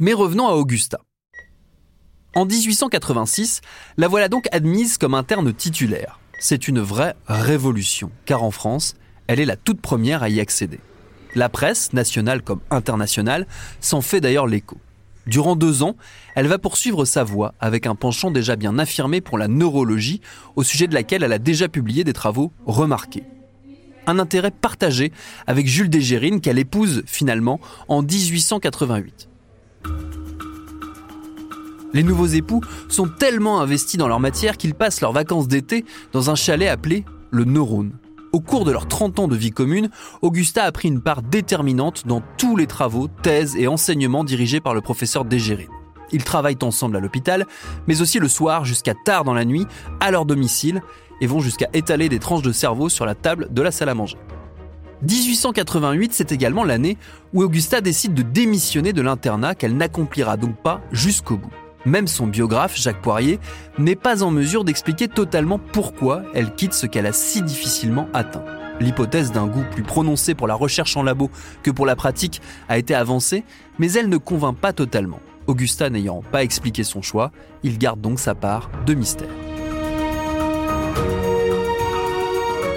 Mais 0.00 0.12
revenons 0.12 0.48
à 0.48 0.54
Augusta. 0.54 0.98
En 2.34 2.44
1886, 2.44 3.60
la 3.96 4.08
voilà 4.08 4.28
donc 4.28 4.46
admise 4.50 4.98
comme 4.98 5.14
interne 5.14 5.54
titulaire. 5.54 6.18
C'est 6.38 6.68
une 6.68 6.80
vraie 6.80 7.14
révolution, 7.26 8.10
car 8.26 8.42
en 8.42 8.50
France, 8.50 8.96
elle 9.26 9.40
est 9.40 9.46
la 9.46 9.56
toute 9.56 9.80
première 9.80 10.22
à 10.22 10.28
y 10.28 10.40
accéder. 10.40 10.80
La 11.34 11.48
presse, 11.48 11.92
nationale 11.92 12.42
comme 12.42 12.60
internationale, 12.70 13.46
s'en 13.80 14.00
fait 14.00 14.20
d'ailleurs 14.20 14.46
l'écho. 14.46 14.76
Durant 15.26 15.56
deux 15.56 15.82
ans, 15.82 15.96
elle 16.34 16.46
va 16.46 16.58
poursuivre 16.58 17.04
sa 17.04 17.24
voie 17.24 17.54
avec 17.58 17.86
un 17.86 17.94
penchant 17.94 18.30
déjà 18.30 18.56
bien 18.56 18.78
affirmé 18.78 19.20
pour 19.20 19.38
la 19.38 19.48
neurologie, 19.48 20.20
au 20.54 20.62
sujet 20.62 20.86
de 20.86 20.94
laquelle 20.94 21.22
elle 21.22 21.32
a 21.32 21.38
déjà 21.38 21.68
publié 21.68 22.04
des 22.04 22.12
travaux 22.12 22.52
remarqués. 22.66 23.24
Un 24.06 24.18
intérêt 24.18 24.50
partagé 24.50 25.12
avec 25.46 25.66
Jules 25.66 25.88
Dégérine 25.88 26.42
qu'elle 26.42 26.58
épouse 26.58 27.02
finalement 27.06 27.58
en 27.88 28.02
1888. 28.02 29.28
Les 31.94 32.02
nouveaux 32.02 32.26
époux 32.26 32.60
sont 32.88 33.08
tellement 33.08 33.60
investis 33.60 33.96
dans 33.96 34.08
leur 34.08 34.18
matière 34.18 34.56
qu'ils 34.56 34.74
passent 34.74 35.00
leurs 35.00 35.12
vacances 35.12 35.46
d'été 35.46 35.84
dans 36.12 36.28
un 36.28 36.34
chalet 36.34 36.68
appelé 36.68 37.04
le 37.30 37.44
Neurone. 37.44 37.92
Au 38.32 38.40
cours 38.40 38.64
de 38.64 38.72
leurs 38.72 38.88
30 38.88 39.20
ans 39.20 39.28
de 39.28 39.36
vie 39.36 39.52
commune, 39.52 39.90
Augusta 40.20 40.64
a 40.64 40.72
pris 40.72 40.88
une 40.88 41.00
part 41.00 41.22
déterminante 41.22 42.04
dans 42.04 42.20
tous 42.36 42.56
les 42.56 42.66
travaux, 42.66 43.06
thèses 43.22 43.54
et 43.54 43.68
enseignements 43.68 44.24
dirigés 44.24 44.60
par 44.60 44.74
le 44.74 44.80
professeur 44.80 45.24
Dégérine. 45.24 45.68
Ils 46.10 46.24
travaillent 46.24 46.58
ensemble 46.62 46.96
à 46.96 47.00
l'hôpital, 47.00 47.46
mais 47.86 48.02
aussi 48.02 48.18
le 48.18 48.26
soir 48.26 48.64
jusqu'à 48.64 48.94
tard 49.04 49.22
dans 49.22 49.32
la 49.32 49.44
nuit, 49.44 49.64
à 50.00 50.10
leur 50.10 50.26
domicile, 50.26 50.82
et 51.20 51.28
vont 51.28 51.38
jusqu'à 51.38 51.68
étaler 51.74 52.08
des 52.08 52.18
tranches 52.18 52.42
de 52.42 52.50
cerveau 52.50 52.88
sur 52.88 53.06
la 53.06 53.14
table 53.14 53.46
de 53.52 53.62
la 53.62 53.70
salle 53.70 53.88
à 53.88 53.94
manger. 53.94 54.18
1888, 55.02 56.12
c'est 56.12 56.32
également 56.32 56.64
l'année 56.64 56.98
où 57.32 57.44
Augusta 57.44 57.80
décide 57.80 58.14
de 58.14 58.22
démissionner 58.22 58.92
de 58.92 59.02
l'internat 59.02 59.54
qu'elle 59.54 59.76
n'accomplira 59.76 60.36
donc 60.36 60.60
pas 60.60 60.80
jusqu'au 60.90 61.36
bout. 61.36 61.52
Même 61.86 62.06
son 62.06 62.26
biographe, 62.26 62.76
Jacques 62.76 63.02
Poirier, 63.02 63.38
n'est 63.78 63.96
pas 63.96 64.22
en 64.22 64.30
mesure 64.30 64.64
d'expliquer 64.64 65.08
totalement 65.08 65.58
pourquoi 65.58 66.22
elle 66.34 66.54
quitte 66.54 66.72
ce 66.72 66.86
qu'elle 66.86 67.06
a 67.06 67.12
si 67.12 67.42
difficilement 67.42 68.08
atteint. 68.14 68.44
L'hypothèse 68.80 69.32
d'un 69.32 69.46
goût 69.46 69.64
plus 69.70 69.82
prononcé 69.82 70.34
pour 70.34 70.48
la 70.48 70.54
recherche 70.54 70.96
en 70.96 71.02
labo 71.02 71.30
que 71.62 71.70
pour 71.70 71.86
la 71.86 71.94
pratique 71.94 72.40
a 72.68 72.78
été 72.78 72.94
avancée, 72.94 73.44
mais 73.78 73.92
elle 73.92 74.08
ne 74.08 74.16
convainc 74.16 74.56
pas 74.56 74.72
totalement. 74.72 75.20
Augusta 75.46 75.90
n'ayant 75.90 76.22
pas 76.22 76.42
expliqué 76.42 76.84
son 76.84 77.02
choix, 77.02 77.30
il 77.62 77.78
garde 77.78 78.00
donc 78.00 78.18
sa 78.18 78.34
part 78.34 78.70
de 78.86 78.94
mystère. 78.94 79.28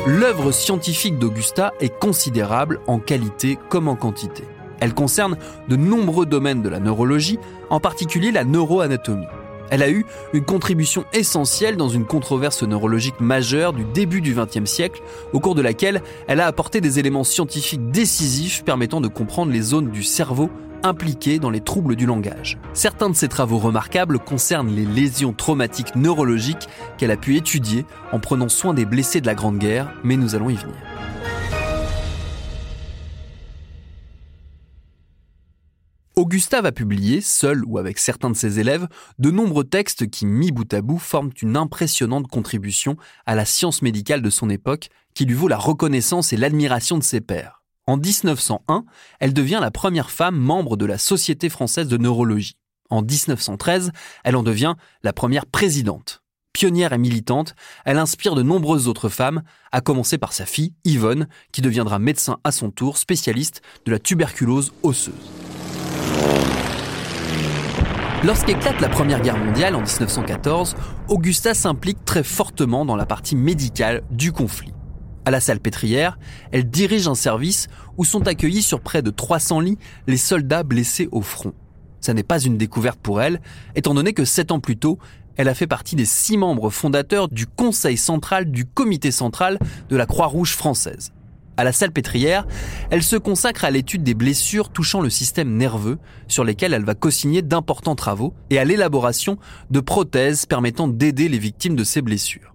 L'œuvre 0.05 0.51
scientifique 0.51 1.17
d'Augusta 1.17 1.73
est 1.79 1.97
considérable 1.97 2.79
en 2.87 2.99
qualité 2.99 3.57
comme 3.69 3.87
en 3.87 3.95
quantité. 3.95 4.43
Elle 4.79 4.93
concerne 4.93 5.37
de 5.67 5.75
nombreux 5.75 6.25
domaines 6.25 6.61
de 6.61 6.69
la 6.69 6.79
neurologie, 6.79 7.39
en 7.69 7.79
particulier 7.79 8.31
la 8.31 8.43
neuroanatomie. 8.43 9.27
Elle 9.69 9.83
a 9.83 9.89
eu 9.89 10.05
une 10.33 10.45
contribution 10.45 11.05
essentielle 11.13 11.75
dans 11.75 11.89
une 11.89 12.05
controverse 12.05 12.63
neurologique 12.63 13.19
majeure 13.19 13.73
du 13.73 13.83
début 13.83 14.21
du 14.21 14.33
XXe 14.33 14.69
siècle, 14.69 15.01
au 15.33 15.39
cours 15.39 15.55
de 15.55 15.61
laquelle 15.61 16.01
elle 16.27 16.39
a 16.39 16.47
apporté 16.47 16.79
des 16.79 16.99
éléments 16.99 17.25
scientifiques 17.25 17.91
décisifs 17.91 18.63
permettant 18.63 19.01
de 19.01 19.07
comprendre 19.07 19.51
les 19.51 19.61
zones 19.61 19.89
du 19.89 20.03
cerveau 20.03 20.49
impliquées 20.83 21.39
dans 21.39 21.49
les 21.49 21.59
troubles 21.59 21.95
du 21.95 22.05
langage. 22.05 22.57
Certains 22.73 23.09
de 23.09 23.15
ses 23.15 23.27
travaux 23.27 23.57
remarquables 23.57 24.19
concernent 24.19 24.73
les 24.73 24.85
lésions 24.85 25.33
traumatiques 25.33 25.95
neurologiques 25.95 26.69
qu'elle 26.97 27.11
a 27.11 27.17
pu 27.17 27.35
étudier 27.35 27.85
en 28.11 28.19
prenant 28.19 28.49
soin 28.49 28.73
des 28.73 28.85
blessés 28.85 29.19
de 29.19 29.25
la 29.25 29.35
Grande 29.35 29.57
Guerre, 29.57 29.91
mais 30.03 30.17
nous 30.17 30.35
allons 30.35 30.49
y 30.49 30.55
venir. 30.55 30.75
Augusta 36.27 36.59
va 36.59 36.73
publier, 36.73 37.21
seul 37.21 37.63
ou 37.63 37.77
avec 37.77 37.97
certains 37.97 38.29
de 38.29 38.35
ses 38.35 38.59
élèves, 38.59 38.89
de 39.17 39.31
nombreux 39.31 39.63
textes 39.63 40.09
qui, 40.09 40.25
mis 40.25 40.51
bout 40.51 40.73
à 40.73 40.81
bout, 40.81 40.97
forment 40.99 41.31
une 41.41 41.55
impressionnante 41.55 42.27
contribution 42.27 42.97
à 43.25 43.33
la 43.33 43.45
science 43.45 43.81
médicale 43.81 44.21
de 44.21 44.29
son 44.29 44.49
époque, 44.49 44.89
qui 45.13 45.23
lui 45.23 45.35
vaut 45.35 45.47
la 45.47 45.55
reconnaissance 45.55 46.33
et 46.33 46.35
l'admiration 46.37 46.97
de 46.97 47.03
ses 47.03 47.21
pairs. 47.21 47.63
En 47.85 47.95
1901, 47.95 48.83
elle 49.21 49.33
devient 49.33 49.59
la 49.61 49.71
première 49.71 50.11
femme 50.11 50.35
membre 50.35 50.75
de 50.75 50.85
la 50.85 50.97
Société 50.97 51.47
française 51.47 51.87
de 51.87 51.95
neurologie. 51.95 52.57
En 52.89 53.03
1913, 53.03 53.93
elle 54.25 54.35
en 54.35 54.43
devient 54.43 54.75
la 55.03 55.13
première 55.13 55.45
présidente. 55.45 56.23
Pionnière 56.51 56.91
et 56.91 56.97
militante, 56.97 57.55
elle 57.85 57.99
inspire 57.99 58.35
de 58.35 58.43
nombreuses 58.43 58.89
autres 58.89 59.07
femmes, 59.07 59.43
à 59.71 59.79
commencer 59.79 60.17
par 60.17 60.33
sa 60.33 60.45
fille, 60.45 60.73
Yvonne, 60.83 61.29
qui 61.53 61.61
deviendra 61.61 61.99
médecin 61.99 62.39
à 62.43 62.51
son 62.51 62.69
tour, 62.69 62.97
spécialiste 62.97 63.61
de 63.85 63.93
la 63.93 63.99
tuberculose 63.99 64.73
osseuse. 64.83 65.13
Lorsqu'éclate 68.23 68.81
la 68.81 68.89
Première 68.89 69.21
Guerre 69.21 69.37
mondiale 69.37 69.75
en 69.75 69.81
1914, 69.81 70.75
Augusta 71.07 71.53
s'implique 71.53 72.03
très 72.03 72.23
fortement 72.23 72.83
dans 72.83 72.95
la 72.95 73.05
partie 73.05 73.35
médicale 73.35 74.01
du 74.11 74.31
conflit. 74.31 74.73
À 75.23 75.31
la 75.31 75.39
Salpêtrière, 75.39 76.17
elle 76.51 76.69
dirige 76.69 77.07
un 77.07 77.15
service 77.15 77.67
où 77.95 78.05
sont 78.05 78.27
accueillis 78.27 78.63
sur 78.63 78.81
près 78.81 79.01
de 79.01 79.11
300 79.11 79.59
lits 79.59 79.77
les 80.07 80.17
soldats 80.17 80.63
blessés 80.63 81.07
au 81.11 81.21
front. 81.21 81.53
Ça 82.01 82.13
n'est 82.13 82.23
pas 82.23 82.39
une 82.39 82.57
découverte 82.57 82.99
pour 82.99 83.21
elle, 83.21 83.39
étant 83.75 83.93
donné 83.93 84.13
que 84.13 84.25
sept 84.25 84.51
ans 84.51 84.59
plus 84.59 84.77
tôt, 84.77 84.97
elle 85.35 85.47
a 85.47 85.53
fait 85.53 85.67
partie 85.67 85.95
des 85.95 86.05
six 86.05 86.37
membres 86.37 86.69
fondateurs 86.69 87.29
du 87.29 87.45
Conseil 87.45 87.97
central 87.97 88.49
du 88.49 88.65
Comité 88.65 89.11
central 89.11 89.59
de 89.89 89.95
la 89.95 90.05
Croix-Rouge 90.05 90.53
française. 90.53 91.11
À 91.57 91.63
la 91.63 91.71
Salpêtrière, 91.71 92.45
elle 92.91 93.01
se 93.01 93.15
consacre 93.15 93.65
à 93.65 93.71
l'étude 93.71 94.03
des 94.03 94.13
blessures 94.13 94.69
touchant 94.69 95.01
le 95.01 95.09
système 95.09 95.57
nerveux, 95.57 95.97
sur 96.27 96.43
lesquelles 96.43 96.73
elle 96.73 96.85
va 96.85 96.93
co-signer 96.93 97.41
d'importants 97.41 97.95
travaux, 97.95 98.35
et 98.51 98.59
à 98.59 98.63
l'élaboration 98.63 99.39
de 99.71 99.79
prothèses 99.79 100.45
permettant 100.45 100.87
d'aider 100.87 101.29
les 101.29 101.39
victimes 101.39 101.75
de 101.75 101.83
ces 101.83 102.03
blessures. 102.03 102.53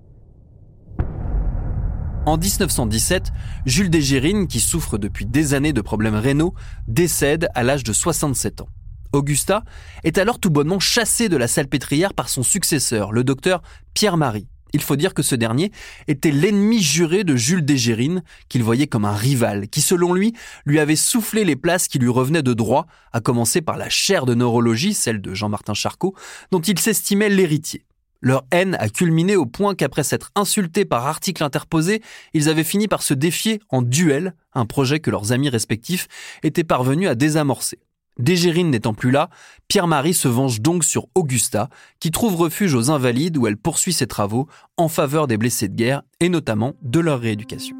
En 2.27 2.39
1917, 2.39 3.33
Jules 3.67 3.91
Dégérine, 3.91 4.47
qui 4.47 4.61
souffre 4.61 4.97
depuis 4.99 5.27
des 5.27 5.55
années 5.55 5.73
de 5.73 5.81
problèmes 5.81 6.15
rénaux, 6.15 6.55
décède 6.87 7.49
à 7.57 7.65
l'âge 7.65 7.83
de 7.83 7.93
67 7.93 8.61
ans. 8.61 8.69
Augusta 9.13 9.65
est 10.05 10.17
alors 10.17 10.39
tout 10.39 10.51
bonnement 10.51 10.79
chassé 10.79 11.29
de 11.29 11.37
la 11.37 11.49
salpêtrière 11.49 12.15
par 12.15 12.29
son 12.29 12.45
successeur, 12.45 13.11
le 13.11 13.25
docteur 13.25 13.63
Pierre-Marie, 13.95 14.47
il 14.73 14.83
faut 14.83 14.97
dire 14.97 15.15
que 15.15 15.23
ce 15.23 15.35
dernier 15.35 15.73
était 16.09 16.31
l'ennemi 16.31 16.81
juré 16.81 17.25
de 17.25 17.37
Jules 17.37 17.65
Dégérine, 17.65 18.23
qu'il 18.49 18.63
voyait 18.63 18.87
comme 18.87 19.05
un 19.05 19.15
rival, 19.15 19.69
qui 19.69 19.81
selon 19.81 20.15
lui 20.15 20.33
lui 20.67 20.79
avait 20.79 20.97
soufflé 20.97 21.45
les 21.45 21.57
places 21.57 21.89
qui 21.89 21.99
lui 21.99 22.09
revenaient 22.09 22.43
de 22.43 22.55
droit, 22.55 22.87
à 23.13 23.21
commencer 23.21 23.61
par 23.61 23.77
la 23.77 23.89
chaire 23.89 24.27
de 24.27 24.35
neurologie, 24.35 24.95
celle 24.95 25.21
de 25.21 25.35
Jean-Martin 25.35 25.75
Charcot, 25.75 26.15
dont 26.51 26.61
il 26.61 26.79
s'estimait 26.79 27.29
l'héritier. 27.29 27.85
Leur 28.21 28.45
haine 28.53 28.77
a 28.79 28.89
culminé 28.89 29.35
au 29.35 29.47
point 29.47 29.75
qu'après 29.75 30.05
s'être 30.05 30.31
insultés 30.37 30.85
par 30.85 31.07
articles 31.07 31.43
interposés, 31.43 32.03
ils 32.35 32.49
avaient 32.49 32.63
fini 32.63 32.87
par 32.87 33.03
se 33.03 33.15
défier 33.15 33.61
en 33.69 33.83
duel, 33.83 34.35
un 34.55 34.65
projet 34.65 35.01
que 35.01 35.11
leurs 35.11 35.33
amis 35.33 35.49
respectifs 35.49 36.07
étaient 36.45 36.63
parvenus 36.63 37.09
à 37.09 37.17
désamorcer. 37.17 37.81
Dégérine 38.19 38.71
n'étant 38.71 38.95
plus 38.95 39.11
là, 39.11 39.31
Pierre-Marie 39.69 40.15
se 40.15 40.29
venge 40.29 40.61
donc 40.61 40.85
sur 40.85 41.07
Augusta, 41.15 41.69
qui 41.99 42.11
trouve 42.11 42.37
refuge 42.37 42.75
aux 42.75 42.91
Invalides 42.91 43.39
où 43.39 43.47
elle 43.47 43.57
poursuit 43.57 43.93
ses 43.93 44.07
travaux 44.07 44.49
en 44.77 44.89
faveur 44.89 45.27
des 45.27 45.39
blessés 45.39 45.69
de 45.69 45.75
guerre 45.75 46.03
et 46.21 46.29
notamment 46.29 46.75
de 46.83 47.01
leur 47.01 47.21
rééducation. 47.21 47.77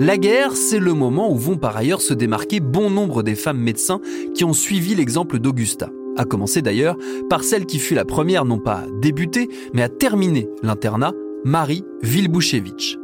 La 0.00 0.18
guerre, 0.18 0.56
c'est 0.56 0.80
le 0.80 0.92
moment 0.92 1.30
où 1.30 1.36
vont 1.36 1.56
par 1.56 1.76
ailleurs 1.76 2.02
se 2.02 2.14
démarquer 2.14 2.58
bon 2.58 2.90
nombre 2.90 3.22
des 3.22 3.36
femmes 3.36 3.60
médecins 3.60 4.00
qui 4.34 4.44
ont 4.44 4.52
suivi 4.52 4.94
l'exemple 4.94 5.38
d'Augusta 5.38 5.88
à 6.16 6.24
commencer 6.24 6.62
d'ailleurs 6.62 6.96
par 7.28 7.44
celle 7.44 7.66
qui 7.66 7.78
fut 7.78 7.94
la 7.94 8.04
première 8.04 8.44
non 8.44 8.58
pas 8.58 8.80
à 8.80 8.86
débuter, 9.00 9.48
mais 9.72 9.82
à 9.82 9.88
terminer 9.88 10.48
l'internat, 10.62 11.12
Marie 11.44 11.84
Vilbouchevitch. 12.02 12.98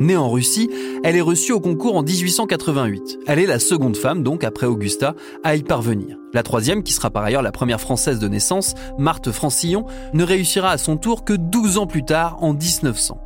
Née 0.00 0.16
en 0.16 0.28
Russie, 0.28 0.68
elle 1.04 1.14
est 1.14 1.20
reçue 1.20 1.52
au 1.52 1.60
concours 1.60 1.94
en 1.94 2.02
1888. 2.02 3.20
Elle 3.28 3.38
est 3.38 3.46
la 3.46 3.60
seconde 3.60 3.96
femme, 3.96 4.24
donc 4.24 4.42
après 4.42 4.66
Augusta, 4.66 5.14
à 5.44 5.54
y 5.54 5.62
parvenir. 5.62 6.18
La 6.32 6.42
troisième, 6.42 6.82
qui 6.82 6.92
sera 6.92 7.10
par 7.10 7.22
ailleurs 7.22 7.42
la 7.42 7.52
première 7.52 7.80
française 7.80 8.18
de 8.18 8.26
naissance, 8.26 8.74
Marthe 8.98 9.30
Francillon, 9.30 9.86
ne 10.12 10.24
réussira 10.24 10.70
à 10.70 10.78
son 10.78 10.96
tour 10.96 11.24
que 11.24 11.32
12 11.32 11.78
ans 11.78 11.86
plus 11.86 12.04
tard, 12.04 12.38
en 12.40 12.54
1900. 12.54 13.20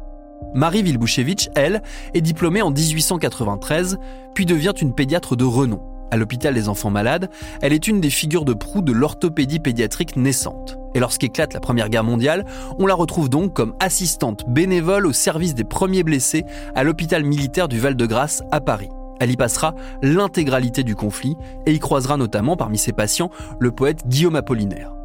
Marie 0.54 0.82
Vilbouchevitch, 0.82 1.48
elle, 1.54 1.82
est 2.12 2.20
diplômée 2.20 2.60
en 2.60 2.70
1893, 2.70 3.98
puis 4.34 4.44
devient 4.44 4.74
une 4.78 4.94
pédiatre 4.94 5.36
de 5.36 5.44
renom. 5.44 5.80
À 6.10 6.16
l'hôpital 6.16 6.54
des 6.54 6.68
enfants 6.68 6.90
malades, 6.90 7.28
elle 7.60 7.72
est 7.72 7.86
une 7.86 8.00
des 8.00 8.10
figures 8.10 8.44
de 8.44 8.54
proue 8.54 8.82
de 8.82 8.92
l'orthopédie 8.92 9.58
pédiatrique 9.58 10.16
naissante. 10.16 10.78
Et 10.94 11.00
lorsqu'éclate 11.00 11.54
la 11.54 11.60
Première 11.60 11.90
Guerre 11.90 12.04
mondiale, 12.04 12.44
on 12.78 12.86
la 12.86 12.94
retrouve 12.94 13.28
donc 13.28 13.52
comme 13.52 13.74
assistante 13.80 14.44
bénévole 14.48 15.06
au 15.06 15.12
service 15.12 15.54
des 15.54 15.64
premiers 15.64 16.02
blessés 16.02 16.44
à 16.74 16.82
l'hôpital 16.82 17.24
militaire 17.24 17.68
du 17.68 17.78
Val-de-Grâce 17.78 18.42
à 18.50 18.60
Paris. 18.60 18.88
Elle 19.20 19.30
y 19.30 19.36
passera 19.36 19.74
l'intégralité 20.02 20.84
du 20.84 20.94
conflit 20.94 21.36
et 21.66 21.72
y 21.72 21.78
croisera 21.78 22.16
notamment 22.16 22.56
parmi 22.56 22.78
ses 22.78 22.92
patients 22.92 23.30
le 23.58 23.70
poète 23.72 24.06
Guillaume 24.06 24.36
Apollinaire. 24.36 24.97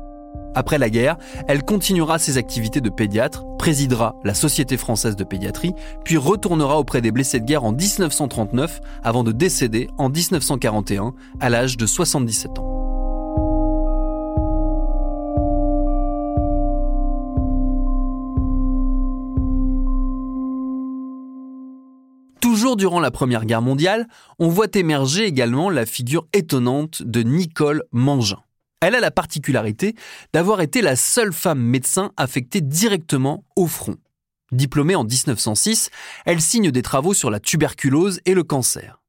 Après 0.56 0.78
la 0.78 0.90
guerre, 0.90 1.18
elle 1.48 1.64
continuera 1.64 2.20
ses 2.20 2.38
activités 2.38 2.82
de 2.82 2.90
pédiatre, 2.90 3.44
présidera 3.58 4.16
la 4.24 4.34
Société 4.34 4.78
française 4.78 5.16
de 5.16 5.24
pédiatrie, 5.24 5.74
puis 6.04 6.18
retournera 6.18 6.80
auprès 6.80 7.02
des 7.02 7.12
blessés 7.12 7.40
de 7.40 7.46
guerre 7.46 7.64
en 7.64 7.72
1939 7.72 8.82
avant 9.04 9.24
de 9.24 9.32
décéder 9.32 9.90
en 9.98 10.10
1941 10.10 11.14
à 11.40 11.50
l'âge 11.50 11.78
de 11.78 11.86
77 11.86 12.60
ans. 12.60 12.74
Toujours 22.42 22.76
durant 22.76 23.00
la 23.00 23.10
Première 23.10 23.46
Guerre 23.46 23.62
mondiale, 23.62 24.08
on 24.38 24.50
voit 24.50 24.68
émerger 24.76 25.26
également 25.26 25.70
la 25.70 25.86
figure 25.86 26.28
étonnante 26.34 27.02
de 27.02 27.24
Nicole 27.24 27.84
Mangin. 27.92 28.38
Elle 28.86 28.96
a 28.96 29.00
la 29.00 29.12
particularité 29.12 29.96
d'avoir 30.34 30.60
été 30.60 30.82
la 30.82 30.98
seule 30.98 31.32
femme 31.32 31.62
médecin 31.62 32.12
affectée 32.18 32.60
directement 32.60 33.46
au 33.56 33.66
front. 33.66 33.96
Diplômée 34.52 34.96
en 34.96 35.06
1906, 35.06 35.90
elle 36.26 36.42
signe 36.42 36.70
des 36.70 36.82
travaux 36.82 37.14
sur 37.14 37.32
la 37.32 37.40
tuberculose 37.40 38.20
et 38.26 38.34
le 38.34 38.44
cancer. 38.44 39.02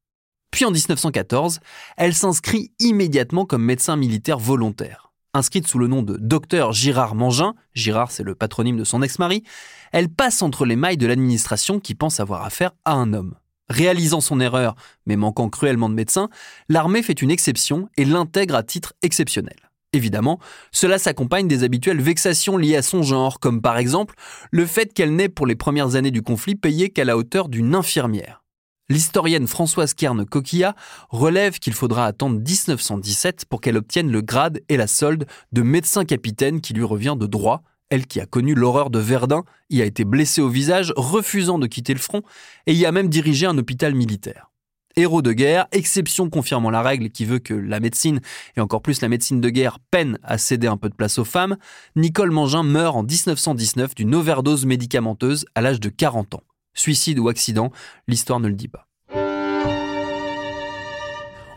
Puis 0.52 0.64
en 0.64 0.70
1914, 0.70 1.58
elle 1.96 2.14
s'inscrit 2.14 2.70
immédiatement 2.78 3.46
comme 3.46 3.64
médecin 3.64 3.96
militaire 3.96 4.38
volontaire. 4.38 5.12
Inscrite 5.32 5.66
sous 5.66 5.80
le 5.80 5.88
nom 5.88 6.02
de 6.02 6.16
docteur 6.18 6.72
Girard 6.72 7.16
Mangin, 7.16 7.56
Girard 7.74 8.12
c'est 8.12 8.22
le 8.22 8.36
patronyme 8.36 8.76
de 8.76 8.84
son 8.84 9.02
ex-mari, 9.02 9.42
elle 9.90 10.08
passe 10.08 10.40
entre 10.42 10.66
les 10.66 10.76
mailles 10.76 10.98
de 10.98 11.08
l'administration 11.08 11.80
qui 11.80 11.96
pense 11.96 12.20
avoir 12.20 12.44
affaire 12.44 12.70
à 12.84 12.92
un 12.92 13.12
homme. 13.12 13.34
Réalisant 13.68 14.20
son 14.20 14.40
erreur, 14.40 14.74
mais 15.06 15.16
manquant 15.16 15.48
cruellement 15.48 15.88
de 15.88 15.94
médecins, 15.94 16.28
l'armée 16.68 17.02
fait 17.02 17.22
une 17.22 17.30
exception 17.30 17.88
et 17.96 18.04
l'intègre 18.04 18.56
à 18.56 18.62
titre 18.62 18.92
exceptionnel. 19.02 19.56
Évidemment, 19.94 20.40
cela 20.72 20.98
s'accompagne 20.98 21.46
des 21.46 21.62
habituelles 21.62 22.00
vexations 22.00 22.56
liées 22.56 22.76
à 22.76 22.82
son 22.82 23.02
genre, 23.02 23.38
comme 23.38 23.62
par 23.62 23.78
exemple 23.78 24.16
le 24.50 24.66
fait 24.66 24.92
qu'elle 24.92 25.14
n'ait 25.14 25.28
pour 25.28 25.46
les 25.46 25.54
premières 25.54 25.94
années 25.94 26.10
du 26.10 26.20
conflit 26.20 26.56
payé 26.56 26.90
qu'à 26.90 27.04
la 27.04 27.16
hauteur 27.16 27.48
d'une 27.48 27.74
infirmière. 27.74 28.42
L'historienne 28.90 29.46
Françoise 29.46 29.94
Kern 29.94 30.26
Coquilla 30.26 30.74
relève 31.08 31.58
qu'il 31.58 31.72
faudra 31.72 32.04
attendre 32.04 32.38
1917 32.38 33.46
pour 33.46 33.62
qu'elle 33.62 33.78
obtienne 33.78 34.10
le 34.10 34.20
grade 34.20 34.60
et 34.68 34.76
la 34.76 34.86
solde 34.86 35.26
de 35.52 35.62
médecin 35.62 36.04
capitaine 36.04 36.60
qui 36.60 36.74
lui 36.74 36.84
revient 36.84 37.16
de 37.18 37.26
droit, 37.26 37.62
elle 37.90 38.06
qui 38.06 38.20
a 38.20 38.26
connu 38.26 38.54
l'horreur 38.54 38.90
de 38.90 38.98
Verdun, 38.98 39.44
y 39.70 39.82
a 39.82 39.84
été 39.84 40.04
blessée 40.04 40.40
au 40.40 40.48
visage, 40.48 40.92
refusant 40.96 41.58
de 41.58 41.66
quitter 41.66 41.94
le 41.94 42.00
front, 42.00 42.22
et 42.66 42.74
y 42.74 42.86
a 42.86 42.92
même 42.92 43.08
dirigé 43.08 43.46
un 43.46 43.58
hôpital 43.58 43.94
militaire. 43.94 44.50
Héros 44.96 45.22
de 45.22 45.32
guerre, 45.32 45.66
exception 45.72 46.30
confirmant 46.30 46.70
la 46.70 46.82
règle 46.82 47.10
qui 47.10 47.24
veut 47.24 47.40
que 47.40 47.54
la 47.54 47.80
médecine, 47.80 48.20
et 48.56 48.60
encore 48.60 48.80
plus 48.80 49.00
la 49.00 49.08
médecine 49.08 49.40
de 49.40 49.50
guerre, 49.50 49.78
peine 49.90 50.18
à 50.22 50.38
céder 50.38 50.68
un 50.68 50.76
peu 50.76 50.88
de 50.88 50.94
place 50.94 51.18
aux 51.18 51.24
femmes, 51.24 51.56
Nicole 51.96 52.30
Mangin 52.30 52.62
meurt 52.62 52.96
en 52.96 53.02
1919 53.02 53.96
d'une 53.96 54.14
overdose 54.14 54.66
médicamenteuse 54.66 55.46
à 55.56 55.62
l'âge 55.62 55.80
de 55.80 55.88
40 55.88 56.34
ans. 56.34 56.44
Suicide 56.74 57.18
ou 57.18 57.28
accident, 57.28 57.72
l'histoire 58.06 58.38
ne 58.38 58.48
le 58.48 58.54
dit 58.54 58.68
pas. 58.68 58.86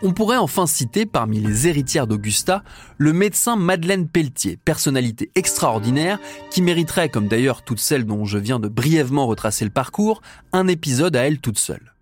On 0.03 0.13
pourrait 0.13 0.37
enfin 0.37 0.67
citer 0.67 1.05
parmi 1.05 1.39
les 1.39 1.67
héritières 1.67 2.05
d'Augusta 2.05 2.63
le 2.97 3.13
médecin 3.13 3.55
Madeleine 3.55 4.07
Pelletier, 4.07 4.57
personnalité 4.63 5.31
extraordinaire 5.35 6.19
qui 6.51 6.61
mériterait, 6.61 7.09
comme 7.09 7.27
d'ailleurs 7.27 7.63
toutes 7.63 7.79
celles 7.79 8.05
dont 8.05 8.25
je 8.25 8.37
viens 8.37 8.59
de 8.59 8.67
brièvement 8.67 9.25
retracer 9.25 9.65
le 9.65 9.71
parcours, 9.71 10.21
un 10.53 10.67
épisode 10.67 11.15
à 11.15 11.23
elle 11.23 11.39
toute 11.39 11.57
seule 11.57 11.93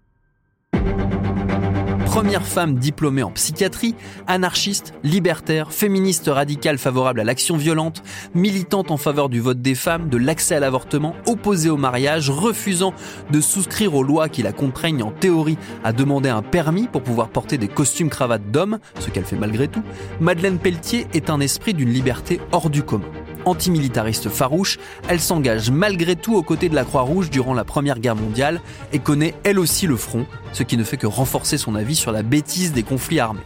première 2.16 2.48
femme 2.48 2.76
diplômée 2.76 3.24
en 3.24 3.32
psychiatrie, 3.32 3.94
anarchiste, 4.26 4.94
libertaire, 5.04 5.74
féministe 5.74 6.30
radicale 6.34 6.78
favorable 6.78 7.20
à 7.20 7.26
l'action 7.26 7.58
violente, 7.58 8.04
militante 8.34 8.90
en 8.90 8.96
faveur 8.96 9.28
du 9.28 9.42
vote 9.42 9.62
des 9.62 9.76
femmes, 9.76 10.08
de 10.08 10.16
l'accès 10.16 10.56
à 10.56 10.62
l'avortement, 10.62 11.14
opposée 11.28 11.70
au 11.70 11.76
mariage, 11.76 12.30
refusant 12.30 12.94
de 13.32 13.42
souscrire 13.42 13.96
aux 13.96 14.04
lois 14.04 14.30
qui 14.30 14.44
la 14.44 14.54
contraignent 14.54 15.04
en 15.04 15.12
théorie 15.12 15.58
à 15.84 15.92
demander 15.92 16.30
un 16.30 16.42
permis 16.42 16.88
pour 16.88 17.04
pouvoir 17.04 17.28
porter 17.28 17.58
des 17.58 17.68
costumes 17.68 18.10
cravates 18.10 18.50
d'hommes, 18.50 18.80
ce 19.00 19.10
qu'elle 19.10 19.26
fait 19.26 19.36
malgré 19.36 19.68
tout, 19.68 19.84
Madeleine 20.22 20.58
Pelletier 20.58 21.08
est 21.14 21.30
un 21.30 21.42
esprit 21.42 21.74
d'une 21.74 21.92
liberté 21.92 22.40
hors 22.54 22.70
du 22.70 22.82
commun 22.82 23.12
antimilitariste 23.46 24.30
farouche, 24.30 24.78
elle 25.08 25.20
s'engage 25.20 25.72
malgré 25.72 26.16
tout 26.16 26.36
aux 26.36 26.44
côtés 26.44 26.70
de 26.70 26.76
la 26.76 26.84
Croix-Rouge 26.84 27.30
durant 27.30 27.54
la 27.54 27.64
Première 27.64 28.00
Guerre 28.00 28.16
mondiale 28.16 28.62
et 28.94 29.00
connaît 29.00 29.34
elle 29.44 29.60
aussi 29.60 29.88
le 29.88 29.98
front, 29.98 30.26
ce 30.52 30.64
qui 30.64 30.78
ne 30.78 30.84
fait 30.84 30.98
que 30.98 31.08
renforcer 31.08 31.58
son 31.58 31.76
avis 31.76 31.96
sur 31.96 32.12
la 32.12 32.24
bêtise 32.24 32.74
des 32.74 32.84
conflits 32.84 33.20
armés. 33.20 33.42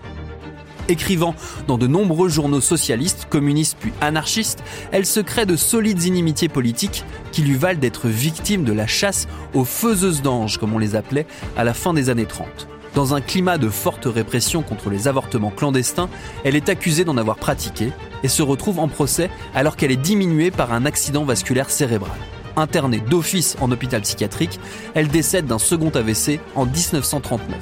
Écrivant 0.87 1.35
dans 1.67 1.77
de 1.77 1.85
nombreux 1.85 2.29
journaux 2.29 2.61
socialistes, 2.61 3.27
communistes 3.29 3.77
puis 3.79 3.93
anarchistes, 4.01 4.63
elle 4.91 5.05
se 5.05 5.19
crée 5.19 5.45
de 5.45 5.55
solides 5.55 6.03
inimitiés 6.03 6.49
politiques 6.49 7.03
qui 7.31 7.43
lui 7.43 7.55
valent 7.55 7.79
d'être 7.79 8.07
victime 8.07 8.63
de 8.63 8.73
la 8.73 8.87
chasse 8.87 9.27
aux 9.53 9.65
faiseuses 9.65 10.23
d'anges, 10.23 10.57
comme 10.57 10.73
on 10.73 10.79
les 10.79 10.95
appelait, 10.95 11.27
à 11.55 11.63
la 11.63 11.75
fin 11.75 11.93
des 11.93 12.09
années 12.09 12.25
30. 12.25 12.67
Dans 12.95 13.13
un 13.13 13.21
climat 13.21 13.57
de 13.57 13.69
forte 13.69 14.05
répression 14.05 14.61
contre 14.61 14.89
les 14.89 15.07
avortements 15.07 15.51
clandestins, 15.51 16.09
elle 16.43 16.55
est 16.55 16.69
accusée 16.69 17.05
d'en 17.05 17.17
avoir 17.17 17.37
pratiqué 17.37 17.91
et 18.23 18.27
se 18.27 18.41
retrouve 18.41 18.79
en 18.79 18.87
procès 18.87 19.29
alors 19.53 19.75
qu'elle 19.75 19.91
est 19.91 19.95
diminuée 19.95 20.51
par 20.51 20.73
un 20.73 20.85
accident 20.85 21.23
vasculaire 21.23 21.69
cérébral. 21.69 22.17
Internée 22.55 22.99
d'office 22.99 23.55
en 23.61 23.71
hôpital 23.71 24.01
psychiatrique, 24.01 24.59
elle 24.95 25.07
décède 25.07 25.45
d'un 25.45 25.59
second 25.59 25.89
AVC 25.89 26.39
en 26.55 26.65
1939. 26.65 27.57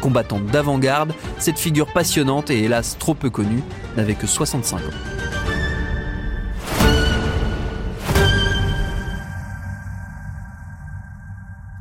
Combattante 0.00 0.46
d'avant-garde, 0.46 1.12
cette 1.38 1.58
figure 1.58 1.92
passionnante 1.92 2.50
et 2.50 2.64
hélas 2.64 2.96
trop 2.98 3.14
peu 3.14 3.30
connue 3.30 3.62
n'avait 3.96 4.14
que 4.14 4.26
65 4.26 4.76
ans. 4.78 5.37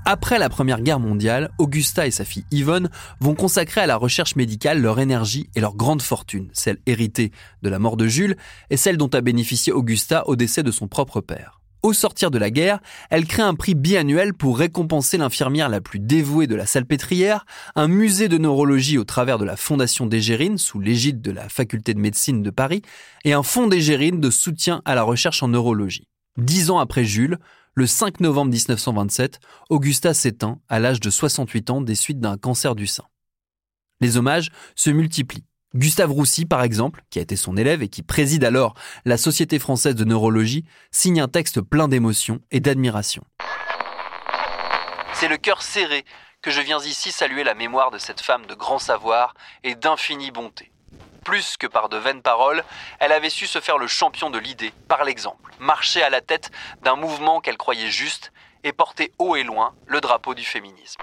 Après 0.10 0.40
la 0.40 0.48
Première 0.48 0.80
Guerre 0.80 1.02
mondiale, 1.02 1.52
Augusta 1.58 2.08
et 2.08 2.12
sa 2.12 2.24
fille 2.24 2.46
Yvonne 2.50 2.90
vont 3.20 3.36
consacrer 3.36 3.82
à 3.82 3.88
la 3.88 3.98
recherche 3.98 4.38
médicale 4.38 4.82
leur 4.82 5.02
énergie 5.02 5.50
et 5.54 5.60
leur 5.60 5.76
grande 5.76 6.02
fortune, 6.02 6.48
celle 6.54 6.78
héritée 6.86 7.34
de 7.62 7.68
la 7.68 7.78
mort 7.78 7.98
de 7.98 8.08
Jules 8.08 8.38
et 8.70 8.78
celle 8.78 8.96
dont 8.96 9.10
a 9.10 9.20
bénéficié 9.20 9.74
Augusta 9.74 10.26
au 10.30 10.38
décès 10.38 10.64
de 10.64 10.72
son 10.72 10.88
propre 10.88 11.20
père. 11.20 11.60
Au 11.84 11.92
sortir 11.92 12.32
de 12.32 12.38
la 12.38 12.52
guerre, 12.52 12.80
elle 13.10 13.26
crée 13.26 13.42
un 13.42 13.54
prix 13.54 13.76
biannuel 13.76 14.34
pour 14.34 14.58
récompenser 14.58 15.18
l'infirmière 15.18 15.68
la 15.68 15.82
plus 15.82 16.00
dévouée 16.00 16.48
de 16.48 16.56
la 16.56 16.66
salpêtrière, 16.66 17.46
un 17.76 17.90
musée 17.90 18.30
de 18.30 18.38
neurologie 18.38 18.98
au 18.98 19.04
travers 19.04 19.38
de 19.38 19.44
la 19.44 19.58
Fondation 19.58 20.06
d'Égérine 20.06 20.58
sous 20.58 20.80
l'égide 20.80 21.20
de 21.20 21.32
la 21.32 21.50
Faculté 21.50 21.94
de 21.94 22.00
médecine 22.00 22.44
de 22.44 22.50
Paris 22.50 22.82
et 23.26 23.34
un 23.34 23.44
fonds 23.44 23.68
d'Égérine 23.68 24.22
de 24.22 24.30
soutien 24.30 24.82
à 24.86 24.96
la 24.96 25.04
recherche 25.04 25.44
en 25.44 25.50
neurologie. 25.50 26.08
Dix 26.38 26.70
ans 26.70 26.80
après 26.80 27.04
Jules, 27.04 27.40
le 27.78 27.86
5 27.86 28.22
novembre 28.22 28.54
1927, 28.54 29.40
Augusta 29.70 30.16
s'éteint 30.16 30.60
à 30.68 30.80
l'âge 30.80 31.00
de 31.00 31.12
68 31.12 31.70
ans 31.70 31.80
des 31.80 31.94
suites 31.94 32.20
d'un 32.20 32.36
cancer 32.36 32.74
du 32.74 32.88
sein. 32.88 33.04
Les 34.02 34.18
hommages 34.18 34.50
se 34.76 34.90
multiplient. 34.90 35.46
Gustave 35.76 36.12
Roussy, 36.12 36.48
par 36.48 36.64
exemple, 36.64 37.04
qui 37.12 37.20
a 37.20 37.22
été 37.22 37.36
son 37.36 37.56
élève 37.56 37.84
et 37.84 37.88
qui 37.88 38.02
préside 38.02 38.44
alors 38.46 38.74
la 39.06 39.16
Société 39.16 39.60
française 39.60 39.94
de 39.94 40.06
neurologie, 40.06 40.66
signe 40.90 41.22
un 41.22 41.28
texte 41.28 41.62
plein 41.62 41.88
d'émotion 41.88 42.40
et 42.50 42.62
d'admiration. 42.62 43.24
C'est 45.14 45.28
le 45.28 45.38
cœur 45.38 45.62
serré 45.62 46.04
que 46.42 46.50
je 46.50 46.62
viens 46.62 46.80
ici 46.80 47.12
saluer 47.12 47.44
la 47.44 47.54
mémoire 47.54 47.92
de 47.92 48.00
cette 48.00 48.22
femme 48.22 48.48
de 48.48 48.56
grand 48.56 48.80
savoir 48.80 49.36
et 49.64 49.76
d'infinie 49.76 50.32
bonté 50.32 50.72
plus 51.28 51.58
que 51.58 51.68
par 51.68 51.90
de 51.90 51.98
vaines 51.98 52.22
paroles, 52.22 52.64
elle 53.00 53.12
avait 53.12 53.30
su 53.30 53.48
se 53.48 53.60
faire 53.60 53.78
le 53.78 53.88
champion 53.88 54.30
de 54.30 54.38
l'idée, 54.40 54.72
par 54.88 55.04
l'exemple, 55.04 55.52
marcher 55.60 56.02
à 56.02 56.10
la 56.10 56.22
tête 56.22 56.52
d'un 56.84 56.96
mouvement 56.96 57.42
qu'elle 57.42 57.58
croyait 57.58 57.92
juste 57.92 58.32
et 58.64 58.72
porter 58.72 59.12
haut 59.20 59.36
et 59.36 59.44
loin 59.44 59.74
le 59.88 60.00
drapeau 60.00 60.36
du 60.36 60.46
féminisme. 60.46 61.02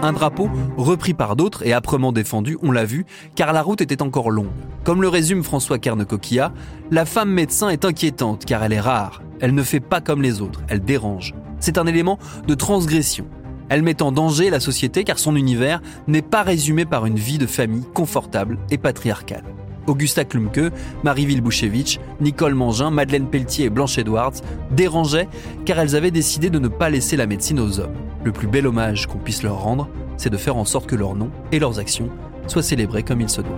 Un 0.00 0.12
drapeau 0.12 0.48
repris 0.76 1.12
par 1.12 1.34
d'autres 1.34 1.66
et 1.66 1.72
âprement 1.72 2.12
défendu, 2.12 2.56
on 2.62 2.70
l'a 2.70 2.84
vu, 2.84 3.06
car 3.34 3.52
la 3.52 3.62
route 3.62 3.80
était 3.80 4.00
encore 4.00 4.30
longue. 4.30 4.52
Comme 4.84 5.02
le 5.02 5.08
résume 5.08 5.42
François 5.42 5.80
Kern-Coquilla, 5.80 6.52
la 6.92 7.04
femme 7.04 7.30
médecin 7.30 7.68
est 7.68 7.84
inquiétante 7.84 8.44
car 8.44 8.62
elle 8.62 8.74
est 8.74 8.80
rare. 8.80 9.22
Elle 9.40 9.56
ne 9.56 9.64
fait 9.64 9.80
pas 9.80 10.00
comme 10.00 10.22
les 10.22 10.40
autres, 10.40 10.60
elle 10.68 10.84
dérange. 10.84 11.34
C'est 11.58 11.78
un 11.78 11.86
élément 11.88 12.20
de 12.46 12.54
transgression. 12.54 13.26
Elle 13.70 13.82
met 13.82 14.02
en 14.02 14.10
danger 14.10 14.50
la 14.50 14.58
société 14.58 15.04
car 15.04 15.18
son 15.18 15.36
univers 15.36 15.80
n'est 16.08 16.22
pas 16.22 16.42
résumé 16.42 16.84
par 16.84 17.06
une 17.06 17.16
vie 17.16 17.38
de 17.38 17.46
famille 17.46 17.86
confortable 17.94 18.58
et 18.70 18.78
patriarcale. 18.78 19.44
Augusta 19.86 20.24
Klumke, 20.24 20.72
Marie-Ville 21.04 21.40
Bouchevitch, 21.40 22.00
Nicole 22.20 22.54
Mangin, 22.54 22.90
Madeleine 22.90 23.28
Pelletier 23.28 23.66
et 23.66 23.70
Blanche 23.70 23.96
Edwards 23.96 24.34
dérangeaient 24.72 25.28
car 25.64 25.78
elles 25.78 25.94
avaient 25.94 26.10
décidé 26.10 26.50
de 26.50 26.58
ne 26.58 26.68
pas 26.68 26.90
laisser 26.90 27.16
la 27.16 27.26
médecine 27.26 27.60
aux 27.60 27.78
hommes. 27.78 27.94
Le 28.24 28.32
plus 28.32 28.48
bel 28.48 28.66
hommage 28.66 29.06
qu'on 29.06 29.18
puisse 29.18 29.44
leur 29.44 29.62
rendre, 29.62 29.88
c'est 30.16 30.30
de 30.30 30.36
faire 30.36 30.56
en 30.56 30.64
sorte 30.64 30.88
que 30.88 30.96
leurs 30.96 31.14
noms 31.14 31.30
et 31.52 31.60
leurs 31.60 31.78
actions 31.78 32.10
soient 32.48 32.62
célébrés 32.62 33.04
comme 33.04 33.20
il 33.20 33.28
se 33.28 33.40
doit. 33.40 33.56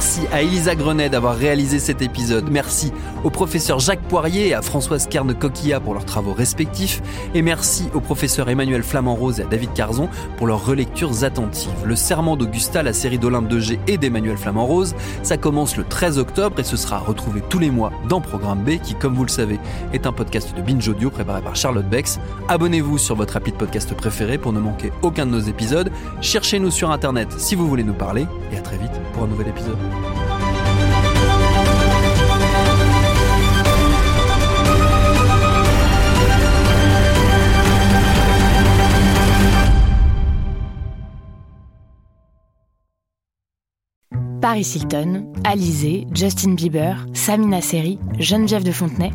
Merci 0.00 0.22
à 0.32 0.40
Elisa 0.40 0.74
Grenet 0.74 1.10
d'avoir 1.10 1.36
réalisé 1.36 1.78
cet 1.78 2.00
épisode. 2.00 2.48
Merci 2.50 2.90
au 3.22 3.28
professeur 3.28 3.80
Jacques 3.80 4.00
Poirier 4.00 4.48
et 4.48 4.54
à 4.54 4.62
Françoise 4.62 5.06
Kern 5.06 5.34
Coquilla 5.34 5.78
pour 5.78 5.92
leurs 5.92 6.06
travaux 6.06 6.32
respectifs. 6.32 7.02
Et 7.34 7.42
merci 7.42 7.90
au 7.92 8.00
professeur 8.00 8.48
Emmanuel 8.48 8.82
Flamand-Rose 8.82 9.40
et 9.40 9.42
à 9.42 9.46
David 9.46 9.74
Carzon 9.74 10.08
pour 10.38 10.46
leurs 10.46 10.64
relectures 10.64 11.22
attentives. 11.22 11.70
Le 11.84 11.96
serment 11.96 12.38
d'Augusta, 12.38 12.82
la 12.82 12.94
série 12.94 13.18
d'Olympe 13.18 13.48
de 13.48 13.58
G 13.58 13.78
et 13.88 13.98
d'Emmanuel 13.98 14.38
Flamand-Rose, 14.38 14.94
ça 15.22 15.36
commence 15.36 15.76
le 15.76 15.84
13 15.84 16.16
octobre 16.16 16.58
et 16.58 16.64
ce 16.64 16.78
sera 16.78 16.96
retrouvé 16.96 17.42
tous 17.50 17.58
les 17.58 17.70
mois 17.70 17.92
dans 18.08 18.22
Programme 18.22 18.64
B 18.64 18.78
qui, 18.82 18.94
comme 18.94 19.14
vous 19.14 19.24
le 19.24 19.28
savez, 19.28 19.60
est 19.92 20.06
un 20.06 20.12
podcast 20.12 20.56
de 20.56 20.62
Binge 20.62 20.88
Audio 20.88 21.10
préparé 21.10 21.42
par 21.42 21.56
Charlotte 21.56 21.86
Bex. 21.90 22.20
Abonnez-vous 22.48 22.96
sur 22.96 23.16
votre 23.16 23.36
appli 23.36 23.52
de 23.52 23.58
podcast 23.58 23.92
préféré 23.92 24.38
pour 24.38 24.54
ne 24.54 24.60
manquer 24.60 24.92
aucun 25.02 25.26
de 25.26 25.32
nos 25.32 25.40
épisodes. 25.40 25.92
Cherchez-nous 26.22 26.70
sur 26.70 26.90
Internet 26.90 27.28
si 27.36 27.54
vous 27.54 27.68
voulez 27.68 27.84
nous 27.84 27.92
parler 27.92 28.26
et 28.50 28.56
à 28.56 28.62
très 28.62 28.78
vite 28.78 28.98
pour 29.12 29.24
un 29.24 29.26
nouvel 29.26 29.48
épisode. 29.48 29.89
Paris 44.40 44.72
Hilton, 44.74 45.32
Alizé, 45.44 46.06
Justin 46.12 46.54
Bieber, 46.54 47.06
Samina 47.12 47.60
Seri, 47.60 47.98
Geneviève 48.18 48.64
de 48.64 48.72
Fontenay. 48.72 49.10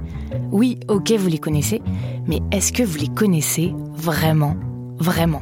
Oui, 0.51 0.79
ok, 0.87 1.11
vous 1.13 1.27
les 1.27 1.39
connaissez, 1.39 1.81
mais 2.27 2.39
est-ce 2.51 2.71
que 2.71 2.83
vous 2.83 2.99
les 2.99 3.07
connaissez 3.07 3.73
vraiment 3.95 4.55
Vraiment? 4.97 5.41